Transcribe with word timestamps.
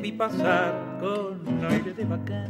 vi 0.00 0.12
pasar 0.12 0.98
con 0.98 1.64
aire 1.68 1.92
de 1.92 2.04
bacán. 2.04 2.48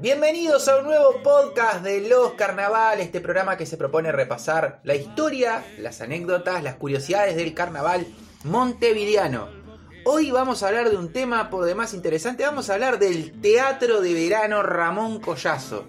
Bienvenidos 0.00 0.68
a 0.68 0.78
un 0.78 0.84
nuevo 0.84 1.22
podcast 1.22 1.82
de 1.82 2.08
Los 2.08 2.32
Carnaval, 2.32 3.00
este 3.00 3.20
programa 3.20 3.58
que 3.58 3.66
se 3.66 3.76
propone 3.76 4.10
repasar 4.10 4.80
la 4.84 4.94
historia, 4.94 5.62
las 5.78 6.00
anécdotas, 6.00 6.62
las 6.62 6.76
curiosidades 6.76 7.36
del 7.36 7.52
carnaval 7.52 8.06
montevideano. 8.44 9.48
Hoy 10.06 10.30
vamos 10.30 10.62
a 10.62 10.68
hablar 10.68 10.88
de 10.88 10.96
un 10.96 11.12
tema 11.12 11.50
por 11.50 11.66
demás 11.66 11.92
interesante, 11.92 12.44
vamos 12.44 12.70
a 12.70 12.74
hablar 12.74 12.98
del 12.98 13.38
Teatro 13.42 14.00
de 14.00 14.14
Verano 14.14 14.62
Ramón 14.62 15.20
Collazo. 15.20 15.84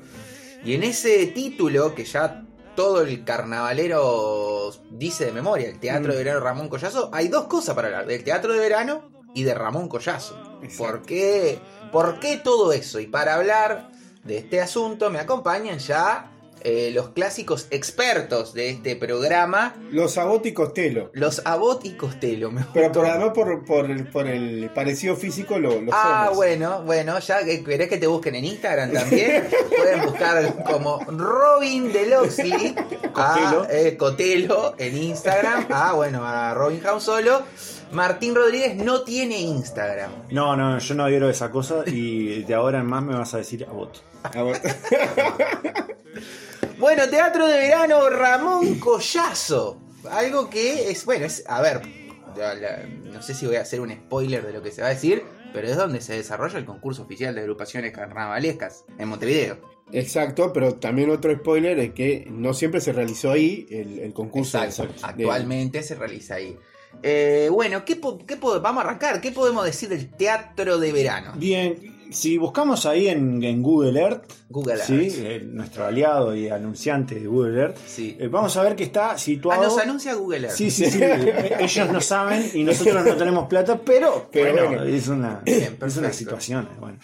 Y 0.66 0.74
en 0.74 0.84
ese 0.84 1.28
título, 1.28 1.96
que 1.96 2.04
ya 2.04 2.44
todo 2.80 3.02
el 3.02 3.26
carnavalero 3.26 4.72
dice 4.90 5.26
de 5.26 5.34
memoria, 5.34 5.68
el 5.68 5.82
Teatro 5.82 6.14
de 6.14 6.20
Verano 6.20 6.40
Ramón 6.40 6.70
Collazo, 6.70 7.10
hay 7.12 7.28
dos 7.28 7.48
cosas 7.48 7.76
para 7.76 7.90
hablar, 7.90 8.06
del 8.06 8.24
Teatro 8.24 8.54
de 8.54 8.60
Verano 8.60 9.12
y 9.36 9.44
de 9.44 9.54
Ramón 9.54 9.90
Collazo. 9.90 10.62
¿Por 10.78 11.02
qué, 11.02 11.60
¿Por 11.92 12.22
qué 12.22 12.38
todo 12.38 12.72
eso? 12.72 13.02
Y 13.02 13.08
para 13.08 13.36
hablar 13.36 13.92
de 14.24 14.38
este 14.38 14.62
asunto 14.62 15.10
me 15.10 15.20
acompañan 15.20 15.78
ya 15.78 16.32
eh, 16.62 16.92
los 16.94 17.10
clásicos 17.10 17.68
expertos 17.72 18.54
de 18.54 18.70
este 18.70 18.96
programa, 18.96 19.76
Los 19.92 20.18
Abot 20.18 20.46
y 20.46 20.54
Costello. 20.54 21.10
los 21.14 21.42
Abot 21.46 21.86
y 21.86 21.92
Costello. 21.92 22.52
me 22.52 22.66
Pero 22.74 22.92
por, 22.92 23.06
además 23.06 23.32
por, 23.34 23.66
por, 23.66 23.90
el, 23.90 24.08
por 24.08 24.28
el 24.28 24.70
parecido 24.74 25.16
físico 25.16 25.58
lo, 25.60 25.80
lo 25.82 25.92
Ah, 25.94 26.24
somos. 26.26 26.38
bueno, 26.38 26.84
bueno, 26.84 27.20
ya 27.20 27.44
que 27.46 27.64
querés 27.64 27.88
que 27.90 27.98
te 27.98 28.08
busquen 28.08 28.36
en 28.36 28.46
Instagram 28.46 28.92
también. 28.92 29.48
Pueden 29.76 30.02
buscar 30.04 30.64
como 30.66 31.00
Robin 31.08 31.92
Deloxley 31.94 32.76
Cotelo. 33.14 33.64
a 33.64 33.68
eh, 33.72 33.98
Cotelo 33.98 34.76
en 34.78 34.98
Instagram. 34.98 35.66
Ah, 35.70 35.94
bueno, 35.94 36.26
a 36.26 36.54
Robin 36.54 36.82
House 36.82 37.04
solo. 37.04 37.44
Martín 37.92 38.36
Rodríguez 38.36 38.76
no 38.76 39.02
tiene 39.02 39.40
Instagram. 39.40 40.12
No, 40.30 40.56
no, 40.56 40.78
yo 40.78 40.94
no 40.94 41.06
adhiero 41.06 41.28
a 41.28 41.32
esa 41.32 41.50
cosa 41.50 41.84
y 41.88 42.44
de 42.44 42.54
ahora 42.54 42.80
en 42.80 42.86
más 42.86 43.02
me 43.04 43.16
vas 43.16 43.34
a 43.34 43.38
decir 43.38 43.66
a 43.68 43.72
vos. 43.72 44.04
Bueno. 46.78 47.08
Teatro 47.10 47.48
de 47.48 47.58
Verano 47.58 48.10
Ramón 48.10 48.80
Collazo. 48.80 49.80
Algo 50.10 50.50
que 50.50 50.90
es, 50.92 51.06
bueno, 51.06 51.26
es, 51.26 51.44
a 51.48 51.62
ver, 51.62 51.82
no 53.12 53.22
sé 53.22 53.34
si 53.34 53.46
voy 53.46 53.58
a 53.58 53.62
hacer 53.62 53.82
un 53.82 53.92
spoiler 53.92 54.46
de 54.46 54.54
lo 54.54 54.62
que 54.62 54.72
se 54.72 54.82
va 54.82 54.88
a 54.88 54.92
decir, 54.92 55.24
pero 55.54 55.68
es 55.68 55.76
donde 55.76 56.00
se 56.02 56.14
desarrolla 56.14 56.58
el 56.58 56.66
concurso 56.66 57.04
oficial 57.04 57.36
de 57.36 57.42
agrupaciones 57.42 57.92
carnavalescas 57.92 58.86
en 58.98 59.10
Montevideo. 59.10 59.58
Exacto, 59.92 60.54
pero 60.54 60.76
también 60.76 61.10
otro 61.10 61.34
spoiler 61.36 61.80
es 61.80 61.94
que 61.94 62.28
no 62.30 62.54
siempre 62.54 62.80
se 62.80 62.94
realizó 62.94 63.32
ahí 63.32 63.66
el, 63.72 64.00
el 64.00 64.14
concurso. 64.14 64.64
Exacto. 64.64 64.94
de- 64.94 65.00
Actualmente 65.08 65.82
se 65.84 65.96
realiza 65.96 66.36
ahí. 66.36 66.58
Eh, 67.04 67.50
bueno, 67.52 67.84
¿qué, 67.86 67.96
po- 67.96 68.20
qué 68.26 68.36
vamos 68.36 68.84
a 68.84 68.88
arrancar. 68.88 69.20
¿Qué 69.20 69.32
podemos 69.32 69.66
decir 69.66 69.90
del 69.90 70.10
teatro 70.12 70.78
de 70.78 70.92
verano? 70.92 71.34
Bien, 71.36 71.99
si 72.12 72.38
buscamos 72.38 72.86
ahí 72.86 73.08
en, 73.08 73.44
en 73.44 73.62
Google 73.62 74.00
Earth, 74.00 74.24
Google 74.50 74.76
Earth. 74.76 74.86
¿sí? 74.86 75.08
Eh, 75.18 75.42
nuestro 75.46 75.86
aliado 75.86 76.36
y 76.36 76.50
anunciante 76.50 77.16
de 77.16 77.28
Google 77.28 77.60
Earth, 77.62 77.78
Sí. 77.88 78.18
eh, 78.20 78.28
vamos 78.28 78.56
a 78.58 78.64
ver 78.64 78.76
que 78.76 78.84
está 78.84 79.12
Ah, 79.12 79.18
situado. 79.18 79.64
nos 79.64 79.78
anuncia 79.78 80.14
Google 80.16 80.48
Earth. 80.48 80.56
Sí, 80.58 80.72
sí, 80.72 80.86
sí. 80.90 81.00
Ellos 81.60 81.92
no 81.92 82.02
saben 82.02 82.50
y 82.54 82.64
nosotros 82.64 83.06
no 83.06 83.16
tenemos 83.16 83.48
plata, 83.48 83.80
pero, 83.84 84.28
Pero 84.34 84.52
bueno, 84.54 84.68
bueno. 84.68 84.84
es 84.86 85.08
una, 85.08 85.42
Bien, 85.46 85.78
es 85.86 85.98
una 85.98 86.12
situación. 86.14 86.66
eh, 86.72 86.78
Bueno. 86.80 86.98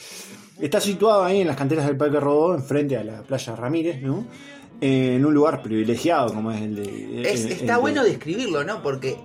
Está 0.60 0.80
situado 0.80 1.24
ahí 1.26 1.42
en 1.42 1.48
las 1.48 1.58
canteras 1.58 1.86
del 1.86 1.98
Parque 1.98 2.20
Rodó, 2.20 2.56
enfrente 2.56 2.96
a 2.98 3.04
la 3.04 3.22
playa 3.24 3.56
Ramírez, 3.56 4.02
¿no? 4.02 4.26
Eh, 4.82 5.16
en 5.16 5.26
un 5.26 5.34
lugar 5.34 5.62
privilegiado 5.62 6.34
como 6.34 6.52
es 6.52 6.62
el 6.62 6.76
de. 6.76 6.84
Es- 7.30 7.42
el- 7.46 7.48
el 7.48 7.52
está 7.54 7.76
de- 7.76 7.80
bueno 7.82 8.04
describirlo, 8.04 8.64
¿no? 8.64 8.82
Porque 8.82 9.18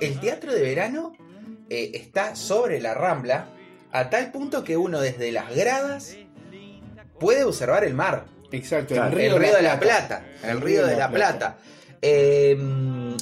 el 0.00 0.20
teatro 0.20 0.52
de 0.52 0.60
verano 0.62 1.12
está 1.68 2.34
sobre 2.36 2.80
la 2.80 2.94
rambla 2.94 3.50
a 3.96 4.10
tal 4.10 4.30
punto 4.30 4.62
que 4.62 4.76
uno 4.76 5.00
desde 5.00 5.32
las 5.32 5.54
gradas 5.54 6.16
puede 7.18 7.44
observar 7.44 7.82
el 7.84 7.94
mar. 7.94 8.26
Exacto, 8.52 8.94
el 8.94 9.12
río 9.12 9.38
de 9.38 9.62
la 9.62 9.80
Plata. 9.80 10.22
El 10.42 10.60
río 10.60 10.86
de 10.86 10.96
la 10.96 11.10
Plata. 11.10 11.56
Eh, 12.02 12.56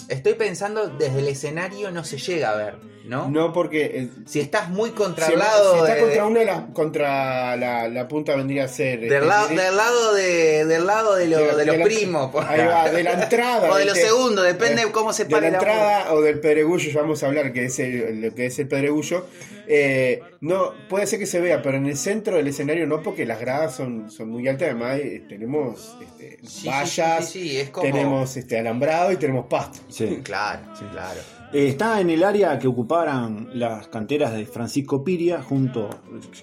estoy 0.09 0.35
pensando, 0.35 0.89
desde 0.89 1.21
el 1.21 1.29
escenario 1.29 1.93
no 1.93 2.03
se 2.03 2.19
llega 2.19 2.51
a 2.51 2.57
ver, 2.57 2.75
¿no? 3.05 3.29
No 3.29 3.53
porque 3.53 3.85
eh, 3.85 4.09
Si 4.27 4.41
estás 4.41 4.71
muy 4.71 4.91
contra 4.91 5.27
si, 5.27 5.33
el 5.35 5.39
lado 5.39 5.73
si 5.75 5.79
está 5.81 5.95
de- 5.95 6.01
contra 6.01 6.27
una 6.27 6.41
de 6.41 6.47
las- 6.47 6.65
contra 6.73 7.57
la, 7.57 7.89
la 7.89 8.09
punta 8.09 8.35
vendría 8.35 8.65
a 8.65 8.69
ser 8.69 9.03
este, 9.05 9.15
del, 9.15 9.29
lado, 9.29 9.49
dire- 9.49 9.63
del 9.65 9.77
lado 9.77 10.15
de 10.15 10.65
del 10.65 10.87
lado 10.87 11.15
de, 11.17 11.27
lo- 11.29 11.39
de 11.39 11.47
la- 11.47 11.55
de 11.57 11.65
los 11.67 11.75
de 11.75 11.79
la- 11.79 11.85
primos 11.85 12.31
por- 12.31 12.45
ahí 12.45 12.67
va, 12.67 12.89
de 12.91 13.03
la 13.03 13.13
entrada 13.23 13.71
o 13.71 13.77
de 13.77 13.85
los 13.85 13.99
segundos 13.99 14.45
depende 14.45 14.83
eh, 14.83 14.87
de 14.87 14.93
cómo 14.93 15.13
se 15.13 15.25
de 15.25 15.31
pare 15.31 15.51
la 15.51 15.53
la 15.53 15.59
entrada 15.59 16.13
o 16.15 16.21
del 16.23 16.41
pedregullo 16.41 16.91
ya 16.91 17.01
vamos 17.03 17.23
a 17.23 17.27
hablar 17.27 17.53
que 17.53 17.67
es 17.67 17.79
el, 17.79 18.21
lo 18.23 18.35
que 18.35 18.47
es 18.47 18.59
el 18.59 18.69
pedregullo. 18.69 19.27
Eh, 19.67 20.21
no 20.43 20.75
puede 20.91 21.07
ser 21.07 21.19
que 21.19 21.25
se 21.27 21.41
vea 21.41 21.63
pero 21.63 21.79
en 21.79 21.87
el 21.87 21.97
centro 21.97 22.37
del 22.37 22.47
escenario 22.49 22.87
no 22.87 23.03
porque 23.03 23.25
las 23.25 23.41
gradas 23.41 23.75
son, 23.75 24.11
son 24.11 24.29
muy 24.29 24.47
altas 24.47 24.69
además 24.69 24.99
eh, 24.99 25.23
tenemos 25.27 25.97
este, 26.03 26.39
Sí, 26.47 26.69
vallas 26.69 27.27
sí, 27.31 27.33
sí, 27.41 27.49
sí, 27.51 27.61
es 27.61 27.71
como 27.71 27.87
tenemos 27.87 28.37
este 28.37 28.59
alambrado 28.59 29.11
y 29.13 29.17
tenemos 29.17 29.47
pasto. 29.47 29.79
Sí. 29.89 30.21
claro 30.25 30.61
claro. 30.93 31.21
Eh, 31.21 31.44
está 31.55 32.01
en 32.01 32.11
el 32.11 32.25
área 32.25 32.59
que 32.59 32.67
ocuparan 32.67 33.49
las 33.55 33.87
canteras 33.87 34.35
de 34.35 34.45
Francisco 34.45 35.05
Piria, 35.05 35.41
junto, 35.41 35.89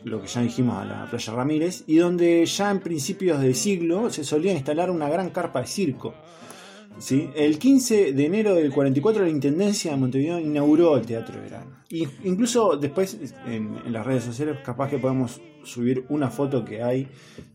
lo 0.05 0.21
que 0.21 0.27
ya 0.27 0.41
dijimos, 0.41 0.77
a 0.77 0.85
la 0.85 1.05
playa 1.09 1.33
Ramírez, 1.33 1.83
y 1.85 1.97
donde 1.97 2.45
ya 2.45 2.71
en 2.71 2.79
principios 2.79 3.41
del 3.41 3.55
siglo 3.55 4.09
se 4.09 4.23
solía 4.23 4.53
instalar 4.53 4.89
una 4.89 5.09
gran 5.09 5.29
carpa 5.29 5.59
de 5.59 5.67
circo. 5.67 6.13
¿Sí? 7.01 7.29
El 7.35 7.59
15 7.59 8.13
de 8.13 8.25
enero 8.25 8.55
del 8.55 8.71
44 8.71 9.23
la 9.23 9.29
Intendencia 9.29 9.91
de 9.91 9.97
Montevideo 9.97 10.39
inauguró 10.39 10.95
el 10.97 11.05
Teatro 11.05 11.35
de 11.35 11.41
Verano. 11.41 11.71
Y 11.89 12.07
incluso 12.23 12.77
después 12.77 13.17
en, 13.45 13.77
en 13.85 13.91
las 13.91 14.05
redes 14.05 14.23
sociales 14.23 14.57
capaz 14.63 14.89
que 14.89 14.97
podemos 14.97 15.41
subir 15.63 16.05
una 16.09 16.29
foto 16.31 16.63
que 16.65 16.81
hay 16.81 17.07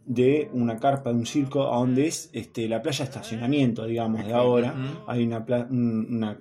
de 0.05 0.49
una 0.53 0.77
carpa 0.77 1.11
de 1.11 1.17
un 1.17 1.27
circo 1.27 1.73
a 1.73 1.79
donde 1.79 2.07
es 2.07 2.29
este, 2.33 2.69
la 2.69 2.81
playa 2.83 3.05
de 3.05 3.11
estacionamiento, 3.11 3.85
digamos, 3.87 4.25
de 4.27 4.33
ahora. 4.33 4.75
Hay 5.09 5.25
una, 5.27 5.39
una- 5.71 6.39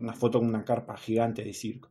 una 0.00 0.12
foto 0.14 0.38
con 0.38 0.48
una 0.48 0.64
carpa 0.64 0.96
gigante 0.96 1.42
de 1.44 1.52
circo. 1.52 1.88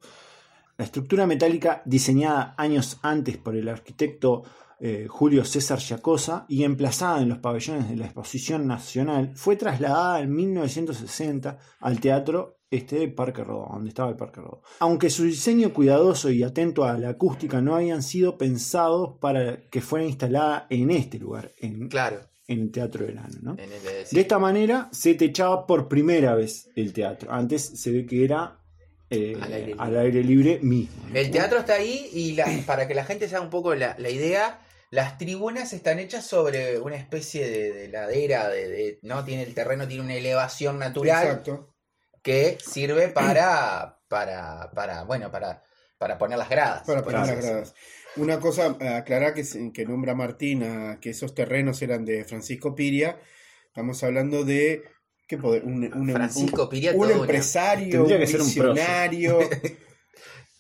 La 0.77 0.85
estructura 0.85 1.27
metálica 1.27 1.83
diseñada 1.85 2.55
años 2.57 2.97
antes 3.03 3.37
por 3.37 3.55
el 3.55 3.67
arquitecto 3.69 4.43
eh, 4.85 5.05
Julio 5.07 5.45
César 5.45 5.79
Giacosa 5.79 6.45
y 6.49 6.63
emplazada 6.65 7.21
en 7.21 7.29
los 7.29 7.37
pabellones 7.37 7.87
de 7.89 7.95
la 7.95 8.05
Exposición 8.05 8.67
Nacional 8.67 9.31
fue 9.35 9.55
trasladada 9.55 10.19
en 10.19 10.35
1960 10.35 11.57
al 11.79 11.99
Teatro 11.99 12.59
este 12.69 12.97
de 12.97 13.07
Parque 13.07 13.43
Rodó, 13.43 13.67
donde 13.71 13.89
estaba 13.89 14.09
el 14.09 14.15
Parque 14.15 14.41
Rodó. 14.41 14.61
Aunque 14.79 15.09
su 15.09 15.23
diseño 15.23 15.71
cuidadoso 15.73 16.29
y 16.31 16.41
atento 16.43 16.83
a 16.85 16.97
la 16.97 17.09
acústica 17.09 17.61
no 17.61 17.75
habían 17.75 18.01
sido 18.03 18.37
pensados 18.37 19.17
para 19.21 19.61
que 19.69 19.79
fuera 19.79 20.05
instalada 20.05 20.65
en 20.69 20.89
este 20.91 21.19
lugar, 21.19 21.51
en, 21.59 21.87
claro 21.87 22.19
en 22.47 22.59
el 22.61 22.71
Teatro 22.71 23.05
de 23.05 23.11
Verano. 23.13 23.37
¿no? 23.41 23.55
De 23.55 24.19
esta 24.19 24.37
manera 24.39 24.89
se 24.91 25.13
techaba 25.13 25.65
por 25.65 25.87
primera 25.87 26.35
vez 26.35 26.69
el 26.75 26.91
teatro. 26.91 27.31
Antes 27.31 27.61
se 27.63 27.91
ve 27.91 28.05
que 28.05 28.25
era 28.25 28.59
eh, 29.09 29.37
Al 29.39 29.53
aire 29.53 29.65
libre. 29.67 29.75
al 29.83 29.97
aire 29.97 30.23
libre 30.23 30.59
mismo. 30.61 30.95
El 31.13 31.29
teatro 31.31 31.59
está 31.59 31.75
ahí 31.75 32.09
y 32.11 32.33
la- 32.33 32.47
para 32.65 32.87
que 32.87 32.95
la 32.95 33.05
gente 33.05 33.29
se 33.29 33.35
haga 33.35 33.45
un 33.45 33.51
poco 33.51 33.75
la, 33.75 33.95
la 33.99 34.09
idea, 34.09 34.59
las 34.93 35.17
tribunas 35.17 35.73
están 35.73 35.97
hechas 35.99 36.25
sobre 36.25 36.79
una 36.79 36.95
especie 36.95 37.49
de, 37.49 37.73
de 37.73 37.87
ladera, 37.87 38.47
de, 38.49 38.67
de- 38.69 38.99
no 39.01 39.23
tiene 39.25 39.43
el 39.43 39.53
terreno, 39.53 39.87
tiene 39.87 40.03
una 40.03 40.13
elevación 40.15 40.77
natural 40.77 41.25
exacto. 41.25 41.73
que 42.21 42.57
sirve 42.63 43.07
para, 43.09 43.99
para, 44.07 44.69
para, 44.71 45.03
bueno, 45.03 45.31
para, 45.31 45.63
para 45.97 46.17
poner 46.17 46.37
las 46.37 46.49
gradas. 46.49 46.83
para 46.85 47.01
poner 47.03 47.21
las 47.21 47.37
gradas. 47.43 47.73
Una 48.17 48.39
cosa 48.39 48.77
aclarar 48.97 49.33
que, 49.33 49.43
que 49.73 49.85
nombra 49.85 50.13
Martina 50.13 50.99
que 51.01 51.09
esos 51.09 51.33
terrenos 51.33 51.81
eran 51.81 52.05
de 52.05 52.23
Francisco 52.25 52.75
Piria 52.75 53.17
estamos 53.65 54.03
hablando 54.03 54.43
de 54.43 54.83
¿qué 55.27 55.37
poder? 55.39 55.63
un, 55.63 55.91
un- 55.91 56.11
Francisco 56.11 56.63
un- 56.65 56.69
Piria, 56.69 56.91
un 56.91 56.97
todo 56.99 57.07
una- 57.13 57.21
empresario, 57.21 58.03
un 58.03 58.19
visionario, 58.19 59.39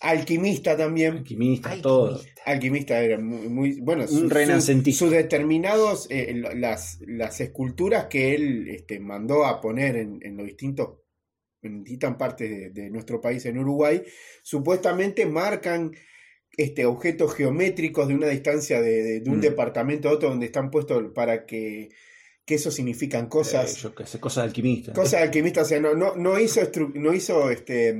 alquimista 0.03 0.77
también. 0.77 1.17
Alquimista, 1.17 1.71
Ay, 1.71 1.81
todo. 1.81 2.21
Alquimista 2.45 2.99
era 2.99 3.17
muy, 3.19 3.47
muy- 3.49 3.79
bueno, 3.81 4.05
Un 4.11 4.29
renacentista. 4.29 4.99
sus 4.99 5.11
determinados, 5.11 6.07
eh, 6.11 6.33
las, 6.55 6.99
las 7.07 7.39
esculturas 7.41 8.05
que 8.05 8.35
él 8.35 8.67
este, 8.69 8.99
mandó 8.99 9.45
a 9.45 9.59
poner 9.61 9.95
en, 9.95 10.19
en 10.21 10.37
los 10.37 10.45
distintos, 10.45 10.99
en 11.61 11.83
distintas 11.83 12.15
partes 12.17 12.49
de, 12.49 12.69
de 12.69 12.89
nuestro 12.89 13.21
país, 13.21 13.45
en 13.45 13.57
Uruguay, 13.57 14.03
supuestamente 14.43 15.25
marcan 15.25 15.91
este, 16.55 16.85
objetos 16.85 17.33
geométricos 17.33 18.07
de 18.07 18.13
una 18.15 18.27
distancia 18.27 18.81
de, 18.81 19.01
de- 19.03 19.19
de 19.21 19.29
un 19.29 19.37
Mm. 19.37 19.41
departamento 19.41 20.09
a 20.09 20.11
otro 20.11 20.29
donde 20.29 20.45
están 20.47 20.69
puestos 20.69 21.11
para 21.15 21.45
que 21.45 21.89
que 22.45 22.55
eso 22.55 22.71
significan 22.71 23.25
Eh, 23.25 23.29
cosas. 23.29 23.77
yo 23.77 23.95
qué 23.95 24.05
sé, 24.05 24.19
cosas 24.19 24.43
de 24.43 24.47
alquimista. 24.49 24.91
Cosas 24.93 25.11
de 25.21 25.25
alquimista, 25.27 25.61
o 25.61 25.65
sea, 25.65 25.79
no, 25.79 25.93
no, 25.93 26.15
no 26.15 26.37
hizo, 26.39 26.59
no 26.95 27.13
hizo 27.13 27.49
este, 27.49 27.95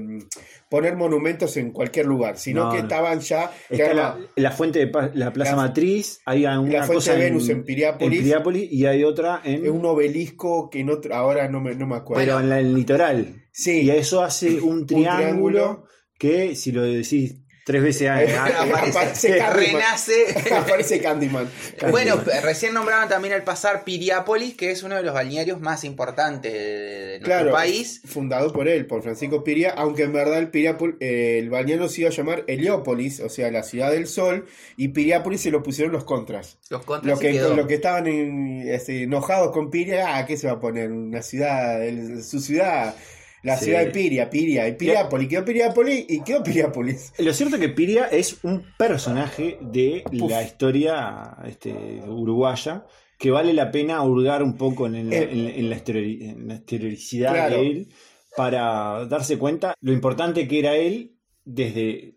poner 0.70 0.96
monumentos 0.98 1.56
en 1.58 1.72
cualquier 1.72 2.08
lugar, 2.08 2.38
sino 2.38 2.66
No, 2.66 2.72
que 2.72 2.80
estaban 2.80 3.20
ya. 3.22 3.52
Está 3.70 3.94
la, 3.94 4.20
la 4.36 4.52
fuente 4.52 4.86
de 4.86 4.92
la 5.14 5.32
Plaza 5.32 5.52
La- 5.52 5.58
Matriz, 5.58 6.20
hay 6.26 6.46
una 6.46 6.56
la 6.62 6.78
fuente 6.84 6.94
cosa 6.96 7.14
de 7.14 7.20
Venus 7.24 7.48
en 7.50 7.64
Piriápolis. 7.64 8.18
en 8.20 8.24
Piriápolis 8.24 8.72
y 8.72 8.86
hay 8.86 9.04
otra 9.06 9.42
en, 9.46 9.64
es 9.66 9.72
un 9.72 9.86
obelisco 9.86 10.70
que 10.70 10.84
no, 10.84 11.00
ahora 11.12 11.48
no 11.48 11.62
me, 11.62 11.74
no 11.76 11.88
me 11.88 11.96
acuerdo. 11.96 12.22
pero 12.22 12.40
en 12.40 12.50
la- 12.50 12.60
en 12.60 12.66
el 12.68 12.76
litoral. 12.76 13.46
sí, 13.52 13.82
Y 13.84 13.92
eso 13.92 14.22
hace 14.24 14.60
un 14.60 14.86
triángulo, 14.86 15.18
triángulo. 15.18 15.84
que 16.20 16.56
si 16.56 16.72
lo 16.74 16.82
decís 16.84 17.38
tres 17.66 17.82
veces 17.82 18.10
ah, 18.38 18.62
Aparece, 18.62 19.40
renace. 19.52 20.26
aparece 20.58 21.00
Candyman. 21.02 21.50
Bueno, 21.92 22.22
recién 22.44 22.74
nombraban 22.74 23.08
también 23.10 23.34
al 23.34 23.44
pasar 23.44 23.84
Piriápolis, 23.84 24.56
que 24.56 24.72
es 24.72 24.84
uno 24.84 24.96
de 24.96 25.04
los 25.04 25.14
balnearios 25.14 25.60
más 25.62 25.84
importantes 25.84 26.52
de, 26.52 26.60
de 26.60 27.08
nuestro 27.20 27.26
Claro, 27.26 27.52
país. 27.52 28.02
fundado 28.06 28.52
por 28.52 28.68
él, 28.68 28.86
por 28.86 29.02
Francisco 29.04 29.44
Piria, 29.44 29.72
aunque 29.72 30.04
en 30.04 30.14
verdad 30.14 30.40
el, 30.40 30.52
Piriápol- 30.52 30.98
eh, 31.00 31.38
el 31.40 31.50
balneario 31.50 31.88
se 31.88 32.02
iba 32.02 32.10
a 32.10 32.14
llamar 32.14 32.44
Heliópolis, 32.48 33.20
o 33.22 33.30
sea, 33.30 33.50
la 33.52 33.64
ciudad 33.64 33.92
del 33.92 34.08
sol, 34.08 34.46
y 34.78 34.90
Piriápolis 34.90 35.42
se 35.42 35.52
lo 35.52 35.64
pusieron 35.64 35.94
los 35.94 36.04
contras. 36.04 36.58
Los 36.70 36.84
contras 36.84 37.14
Lo 37.16 37.20
que, 37.20 37.30
y 37.30 37.34
quedó. 37.34 37.56
lo 37.56 37.68
que 37.68 37.76
estaban 37.76 38.08
en- 38.08 38.68
este, 38.68 39.04
enojados 39.04 39.52
con 39.52 39.70
Piria, 39.72 40.18
ah, 40.18 40.26
¿qué 40.26 40.38
se 40.38 40.48
va 40.48 40.54
a 40.54 40.60
poner? 40.60 40.92
Una 40.92 41.22
ciudad, 41.22 41.84
el- 41.86 42.24
su 42.24 42.40
ciudad, 42.40 42.96
la 43.44 43.58
Sí. 43.58 43.66
ciudad 43.66 43.82
de 43.86 43.92
Piria, 43.92 44.30
Piria, 44.30 44.68
y 44.68 44.74
Piriápolis, 44.74 45.28
quedó 45.30 45.46
Piriápolis 45.46 46.06
y 46.10 46.24
quedó 46.24 46.42
Piriápolis. 46.44 47.14
Lo 47.20 47.34
cierto 47.34 47.56
es 47.58 47.62
que 47.62 47.70
Piria 47.70 48.06
es 48.08 48.44
un 48.44 48.66
personaje 48.78 49.58
de 49.62 50.04
Puf. 50.06 50.30
la 50.32 50.42
historia 50.44 51.38
este, 51.46 51.74
uruguaya 52.08 52.86
que 53.20 53.32
vale 53.32 53.54
la 53.54 53.70
pena 53.72 54.02
hurgar 54.02 54.42
un 54.44 54.56
poco 54.58 54.88
en, 54.88 55.10
la- 55.10 55.16
Eh. 55.16 55.30
en- 55.32 55.48
en 55.48 55.70
la, 55.70 55.76
exteriori- 55.78 56.30
en 56.30 56.48
la 56.48 56.56
exterioricidad 56.56 57.32
Claro. 57.34 57.56
de 57.58 57.68
él 57.68 57.88
para 58.36 59.06
darse 59.06 59.38
cuenta 59.38 59.76
lo 59.82 59.94
importante 59.94 60.48
que 60.48 60.60
era 60.60 60.76
él 60.76 61.16
desde 61.46 62.16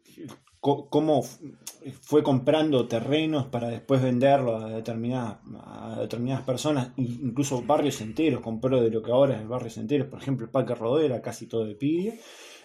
cómo 0.60 1.24
fue 2.00 2.22
comprando 2.22 2.88
terrenos 2.88 3.46
para 3.46 3.68
después 3.68 4.02
venderlo 4.02 4.56
a 4.56 4.70
determinadas, 4.70 5.38
a 5.64 5.98
determinadas 6.00 6.44
personas, 6.44 6.90
incluso 6.96 7.62
barrios 7.62 8.00
enteros, 8.00 8.40
compró 8.40 8.82
de 8.82 8.90
lo 8.90 9.02
que 9.02 9.10
ahora 9.10 9.34
es 9.34 9.40
el 9.40 9.48
barrio 9.48 9.70
enteros, 9.76 10.08
por 10.08 10.20
ejemplo 10.20 10.46
el 10.46 10.52
Parque 10.52 10.74
Rodó 10.74 11.00
era 11.00 11.20
casi 11.22 11.46
todo 11.46 11.64
de 11.64 11.74
Piria. 11.74 12.14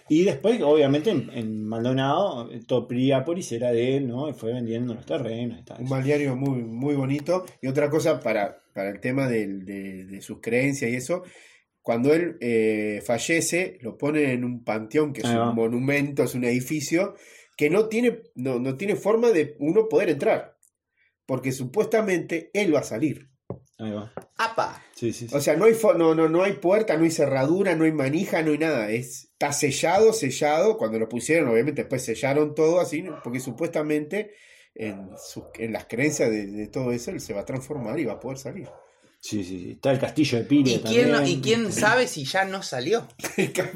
Y 0.08 0.24
después, 0.24 0.60
obviamente, 0.62 1.10
en, 1.10 1.30
en 1.32 1.64
Maldonado, 1.64 2.50
eh, 2.50 2.60
todo 2.66 2.88
Piriápolis 2.88 3.52
era 3.52 3.70
de 3.70 3.96
él, 3.96 4.08
¿no? 4.08 4.28
Y 4.28 4.34
fue 4.34 4.52
vendiendo 4.52 4.94
los 4.94 5.06
terrenos 5.06 5.60
y 5.60 5.62
tal. 5.62 5.80
Un 5.80 5.88
balneario 5.88 6.34
muy, 6.34 6.60
muy 6.64 6.96
bonito. 6.96 7.46
Y 7.62 7.68
otra 7.68 7.88
cosa 7.88 8.20
para, 8.20 8.62
para 8.74 8.90
el 8.90 9.00
tema 9.00 9.28
de, 9.28 9.46
de 9.46 10.20
sus 10.20 10.40
creencias 10.40 10.90
y 10.90 10.96
eso, 10.96 11.22
cuando 11.82 12.14
él 12.14 12.36
eh, 12.40 13.02
fallece, 13.04 13.78
lo 13.80 13.98
ponen 13.98 14.30
en 14.30 14.44
un 14.44 14.62
panteón, 14.62 15.12
que 15.12 15.22
es 15.22 15.28
un 15.28 15.54
monumento, 15.54 16.22
es 16.22 16.34
un 16.34 16.44
edificio, 16.44 17.16
que 17.56 17.70
no 17.70 17.88
tiene, 17.88 18.22
no, 18.34 18.58
no 18.58 18.76
tiene 18.76 18.96
forma 18.96 19.30
de 19.30 19.56
uno 19.58 19.88
poder 19.88 20.10
entrar. 20.10 20.56
Porque 21.26 21.52
supuestamente 21.52 22.50
él 22.54 22.74
va 22.74 22.80
a 22.80 22.84
salir. 22.84 23.30
Ahí 23.78 23.92
va. 23.92 24.12
¡Apa! 24.36 24.82
Sí, 24.94 25.12
sí, 25.12 25.28
sí. 25.28 25.34
O 25.36 25.40
sea, 25.40 25.56
no 25.56 25.64
hay, 25.66 25.72
fo- 25.72 25.96
no, 25.96 26.14
no, 26.14 26.28
no 26.28 26.42
hay 26.42 26.54
puerta, 26.54 26.96
no 26.96 27.04
hay 27.04 27.10
cerradura, 27.10 27.74
no 27.74 27.84
hay 27.84 27.92
manija, 27.92 28.42
no 28.42 28.50
hay 28.52 28.58
nada. 28.58 28.90
Es, 28.90 29.24
está 29.32 29.52
sellado, 29.52 30.12
sellado. 30.12 30.76
Cuando 30.78 30.98
lo 30.98 31.08
pusieron, 31.08 31.48
obviamente, 31.48 31.82
después 31.82 32.04
sellaron 32.04 32.54
todo 32.54 32.80
así, 32.80 33.04
porque 33.24 33.40
supuestamente 33.40 34.32
en, 34.74 35.10
sus- 35.18 35.44
en 35.58 35.72
las 35.72 35.86
creencias 35.86 36.30
de, 36.30 36.46
de 36.46 36.66
todo 36.68 36.92
eso 36.92 37.10
él 37.10 37.20
se 37.20 37.34
va 37.34 37.42
a 37.42 37.44
transformar 37.46 37.98
y 37.98 38.04
va 38.04 38.14
a 38.14 38.20
poder 38.20 38.38
salir. 38.38 38.68
Sí, 39.24 39.44
sí, 39.44 39.60
sí. 39.62 39.70
Está 39.72 39.92
el 39.92 40.00
castillo 40.00 40.38
de 40.38 40.44
Piria 40.44 40.74
¿Y 40.74 40.80
quién, 40.80 41.10
no- 41.12 41.18
también. 41.18 41.38
¿Y 41.38 41.40
quién 41.40 41.72
sabe 41.72 42.08
si 42.08 42.24
ya 42.24 42.44
no 42.44 42.60
salió? 42.60 43.06
que 43.36 43.52
ya 43.54 43.70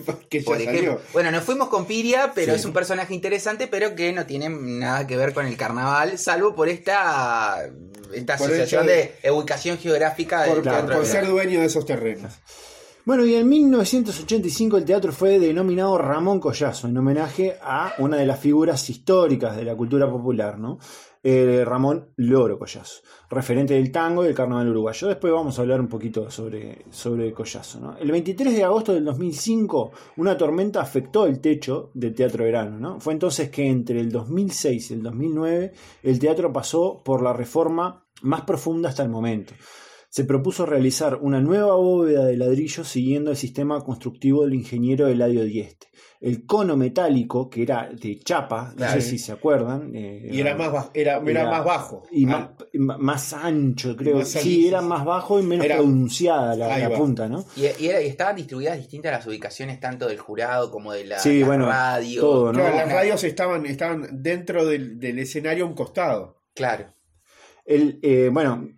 Por 0.44 0.60
ejemplo, 0.60 0.94
salió. 0.94 1.00
bueno, 1.12 1.31
nos 1.31 1.44
fuimos 1.44 1.69
con 1.69 1.87
Piria, 1.87 2.32
pero 2.34 2.52
Sí. 2.54 2.58
es 2.58 2.64
un 2.64 2.72
personaje 2.72 3.14
interesante, 3.14 3.69
pero 3.69 3.94
que 3.94 4.12
no 4.12 4.26
tiene 4.26 4.48
nada 4.48 5.06
que 5.06 5.16
ver 5.16 5.32
con 5.32 5.46
el 5.46 5.56
carnaval, 5.56 6.19
salvo 6.19 6.52
por 6.56 6.69
esta, 6.69 7.58
esta 8.12 8.37
Por 8.37 8.48
el 8.50 8.54
asociación 8.56 8.87
de- 8.88 9.14
de 9.22 9.31
ubicación 9.31 9.78
geográfica 9.78 10.43
del 10.43 10.54
Por, 10.54 10.62
teatro 10.64 10.96
por 10.96 11.06
ser 11.06 11.28
dueño 11.28 11.60
de 11.60 11.66
esos 11.66 11.87
terrenos. 11.87 12.32
Bueno, 13.04 13.25
y 13.25 13.37
en 13.37 13.48
1985 13.48 14.78
el 14.78 14.84
teatro 14.84 15.12
fue 15.12 15.38
denominado 15.38 15.96
Ramón 15.96 16.40
Collazo, 16.40 16.88
en 16.88 16.96
homenaje 16.98 17.56
a 17.62 17.94
una 17.98 18.16
de 18.16 18.26
las 18.26 18.40
figuras 18.40 18.90
históricas 18.90 19.56
de 19.56 19.62
la 19.64 19.76
cultura 19.76 20.10
popular, 20.10 20.58
¿no? 20.58 20.81
Eh, 21.28 21.64
Ramón 21.64 22.12
Loro 22.19 22.56
Collazo, 22.56 23.02
referente 23.28 23.75
del 23.75 23.90
tango 23.90 24.23
y 24.23 24.26
del 24.26 24.34
carnaval 24.37 24.69
uruguayo. 24.69 25.08
Después 25.08 25.32
vamos 25.32 25.58
a 25.58 25.62
hablar 25.62 25.81
un 25.81 25.88
poquito 25.88 26.31
sobre, 26.31 26.84
sobre 26.88 27.32
Collazo. 27.32 27.96
El 27.99 28.12
23 28.12 28.55
de 28.55 28.62
agosto 28.62 28.94
del 28.94 29.05
2005, 29.06 29.90
una 30.19 30.37
tormenta 30.37 30.81
afectó 30.81 31.26
el 31.26 31.40
techo 31.40 31.90
del 31.94 32.14
Teatro 32.14 32.44
Verano. 32.44 32.78
¿no? 32.78 33.00
Fue 33.00 33.12
entonces 33.12 33.50
que 33.50 33.67
entre 33.67 33.99
el 33.99 34.12
2006 34.12 34.93
y 34.93 34.94
el 34.94 35.02
2009 35.02 35.73
el 36.05 36.19
teatro 36.20 36.52
pasó 36.52 37.02
por 37.05 37.20
la 37.23 37.32
reforma 37.32 38.06
más 38.22 38.43
profunda 38.43 38.90
hasta 38.90 39.02
el 39.02 39.08
momento 39.08 39.52
se 40.11 40.25
propuso 40.25 40.64
realizar 40.67 41.17
una 41.20 41.41
nueva 41.41 41.75
bóveda 41.76 42.25
de 42.25 42.37
ladrillo 42.37 42.85
siguiendo 42.85 43.31
el 43.31 43.37
sistema 43.37 43.81
constructivo 43.85 44.44
del 44.44 44.55
ingeniero 44.55 45.08
Eladio 45.08 45.44
Dieste. 45.44 45.88
El 46.19 46.47
cono 46.47 46.79
metálico, 46.79 47.50
que 47.50 47.62
era 47.62 47.91
de 47.93 48.19
chapa, 48.20 48.73
no 48.79 48.88
sé 48.91 49.03
si 49.03 49.19
se 49.19 49.32
acuerdan. 49.32 49.94
eh, 49.94 50.31
Y 50.32 50.41
era 50.41 50.56
más, 50.56 50.73
bajo, 50.73 50.91
era, 50.94 51.17
era 51.19 51.31
Era- 51.43 51.50
más 51.50 51.64
bajo. 51.64 52.03
y 52.11 52.25
Ah, 52.25 52.55
más, 52.75 52.99
más 52.99 53.32
ancho, 53.35 53.94
creo. 53.94 54.17
Más 54.19 54.29
sí, 54.29 54.67
era 54.67 54.81
más 54.81 55.05
bajo 55.05 55.38
y 55.38 55.43
menos 55.43 55.67
Era- 55.67 55.76
pronunciada 55.76 56.56
la, 56.56 56.91
punta, 56.97 57.29
¿no? 57.29 57.44
Y, 57.55 57.67
y 57.85 57.88
era- 57.88 58.00
y 58.00 58.06
estaban 58.06 58.35
distribuidas 58.37 58.79
distintas 58.79 59.12
las 59.12 59.26
ubicaciones 59.26 59.79
tanto 59.79 60.08
del 60.08 60.19
jurado 60.19 60.70
como 60.70 60.93
de 60.93 61.05
la, 61.05 61.19
Sí, 61.19 61.41
la 61.41 61.47
bueno, 61.47 61.67
radio. 61.67 62.20
todo, 62.23 62.47
¿no? 62.53 62.61
claro, 62.61 62.76
las 62.76 62.91
radios 62.93 63.23
estaban, 63.23 63.67
estaban 63.67 64.08
dentro 64.23 64.64
del, 64.64 64.99
del 64.99 65.19
escenario 65.19 65.64
a 65.64 65.69
un 65.69 65.75
costado. 65.75 66.41
Claro. 66.55 66.94
El, 67.67 67.99
eh, 68.03 68.31
bueno, 68.32 68.69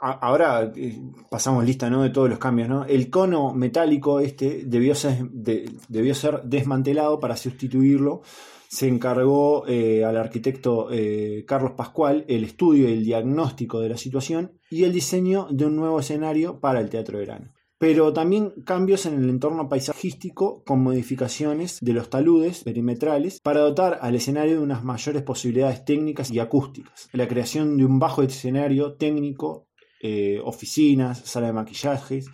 ahora 0.00 0.72
eh, 0.74 1.00
pasamos 1.30 1.64
lista 1.64 1.88
¿no? 1.90 2.02
de 2.02 2.10
todos 2.10 2.28
los 2.28 2.38
cambios. 2.38 2.68
¿no? 2.68 2.84
El 2.84 3.10
cono 3.10 3.52
metálico 3.54 4.20
este 4.20 4.64
debió 4.66 4.94
ser, 4.94 5.22
de- 5.30 5.70
debió 5.88 6.14
ser 6.14 6.42
desmantelado 6.44 7.20
para 7.20 7.36
sustituirlo. 7.36 8.22
Se 8.68 8.86
encargó 8.86 9.66
eh, 9.66 10.04
al 10.04 10.16
arquitecto 10.16 10.88
eh, 10.92 11.44
Carlos 11.46 11.72
Pascual 11.72 12.24
el 12.28 12.44
estudio 12.44 12.88
y 12.88 12.92
el 12.92 13.04
diagnóstico 13.04 13.80
de 13.80 13.88
la 13.88 13.96
situación 13.96 14.52
y 14.70 14.84
el 14.84 14.92
diseño 14.92 15.48
de 15.50 15.66
un 15.66 15.74
nuevo 15.76 15.98
escenario 15.98 16.60
para 16.60 16.80
el 16.80 16.88
Teatro 16.88 17.18
Verano. 17.18 17.52
Pero 17.78 18.12
también 18.12 18.52
cambios 18.66 19.06
en 19.06 19.14
el 19.14 19.30
entorno 19.30 19.66
paisajístico 19.68 20.62
con 20.64 20.82
modificaciones 20.82 21.78
de 21.80 21.94
los 21.94 22.10
taludes 22.10 22.62
perimetrales 22.62 23.40
para 23.40 23.60
dotar 23.60 23.98
al 24.02 24.14
escenario 24.14 24.56
de 24.58 24.62
unas 24.62 24.84
mayores 24.84 25.22
posibilidades 25.22 25.84
técnicas 25.84 26.30
y 26.30 26.38
acústicas. 26.38 27.08
La 27.12 27.26
creación 27.26 27.76
de 27.78 27.86
un 27.86 27.98
bajo 27.98 28.22
escenario 28.22 28.92
técnico, 28.94 29.66
eh, 30.00 30.40
oficinas, 30.42 31.18
sala 31.20 31.48
de 31.48 31.52
maquillajes, 31.52 32.26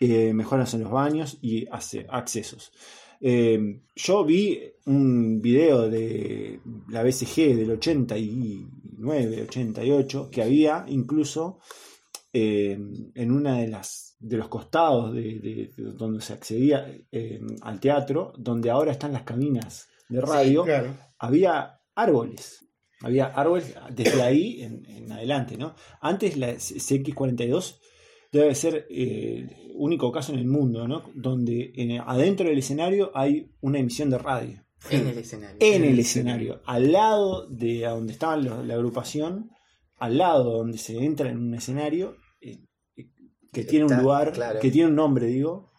eh, 0.00 0.32
mejoras 0.34 0.74
en 0.74 0.82
los 0.82 0.90
baños 0.90 1.38
y 1.40 1.66
ace- 1.70 2.06
accesos. 2.10 2.72
Eh, 3.20 3.80
yo 3.94 4.24
vi 4.24 4.60
un 4.86 5.40
video 5.40 5.88
de 5.88 6.60
la 6.88 7.02
BCG 7.04 7.54
del 7.56 7.70
89, 7.72 9.42
88, 9.48 10.28
que 10.30 10.42
había 10.42 10.84
incluso 10.88 11.60
eh, 12.32 12.78
en 13.14 13.30
una 13.30 13.58
de 13.58 13.68
las 13.68 14.16
de 14.18 14.36
los 14.36 14.48
costados 14.48 15.12
de, 15.12 15.22
de- 15.40 15.72
de 15.76 15.92
donde 15.94 16.20
se 16.20 16.32
accedía 16.32 16.86
eh, 17.10 17.40
al 17.62 17.80
teatro, 17.80 18.32
donde 18.38 18.70
ahora 18.70 18.92
están 18.92 19.12
las 19.12 19.24
cabinas 19.24 19.88
de 20.08 20.20
radio, 20.20 20.64
Claro. 20.64 20.96
había 21.18 21.80
árboles. 21.94 22.61
Había 23.02 23.26
árboles 23.26 23.74
desde 23.94 24.22
ahí 24.22 24.62
en, 24.62 24.84
en 24.86 25.12
adelante, 25.12 25.56
¿no? 25.56 25.74
Antes 26.00 26.36
la 26.36 26.52
CX42 26.54 27.78
debe 28.30 28.54
ser 28.54 28.86
eh, 28.90 29.70
único 29.74 30.10
caso 30.12 30.32
en 30.32 30.38
el 30.38 30.46
mundo, 30.46 30.86
¿no? 30.88 31.04
Donde 31.14 31.72
en- 31.74 32.00
adentro 32.00 32.48
del 32.48 32.58
escenario 32.58 33.10
hay 33.14 33.50
una 33.60 33.78
emisión 33.78 34.10
de 34.10 34.18
radio. 34.18 34.64
En 34.90 35.06
el 35.08 35.18
escenario. 35.18 35.56
En 35.60 35.84
el 35.84 35.90
el 35.90 35.98
escenario, 36.00 36.62
al 36.66 36.90
lado 36.92 37.46
de 37.48 37.86
a 37.86 37.90
donde 37.90 38.12
estaba 38.12 38.36
lo- 38.36 38.64
la 38.64 38.74
agrupación, 38.74 39.50
al 39.96 40.18
lado 40.18 40.52
donde 40.58 40.78
se 40.78 40.96
entra 40.98 41.30
en 41.30 41.38
un 41.38 41.54
escenario, 41.54 42.16
eh, 42.40 42.58
eh, 42.96 43.08
que 43.52 43.64
tiene 43.64 43.84
un 43.86 43.96
lugar, 43.96 44.32
claro. 44.32 44.58
que 44.60 44.70
tiene 44.70 44.88
un 44.88 44.96
nombre, 44.96 45.26
digo. 45.26 45.71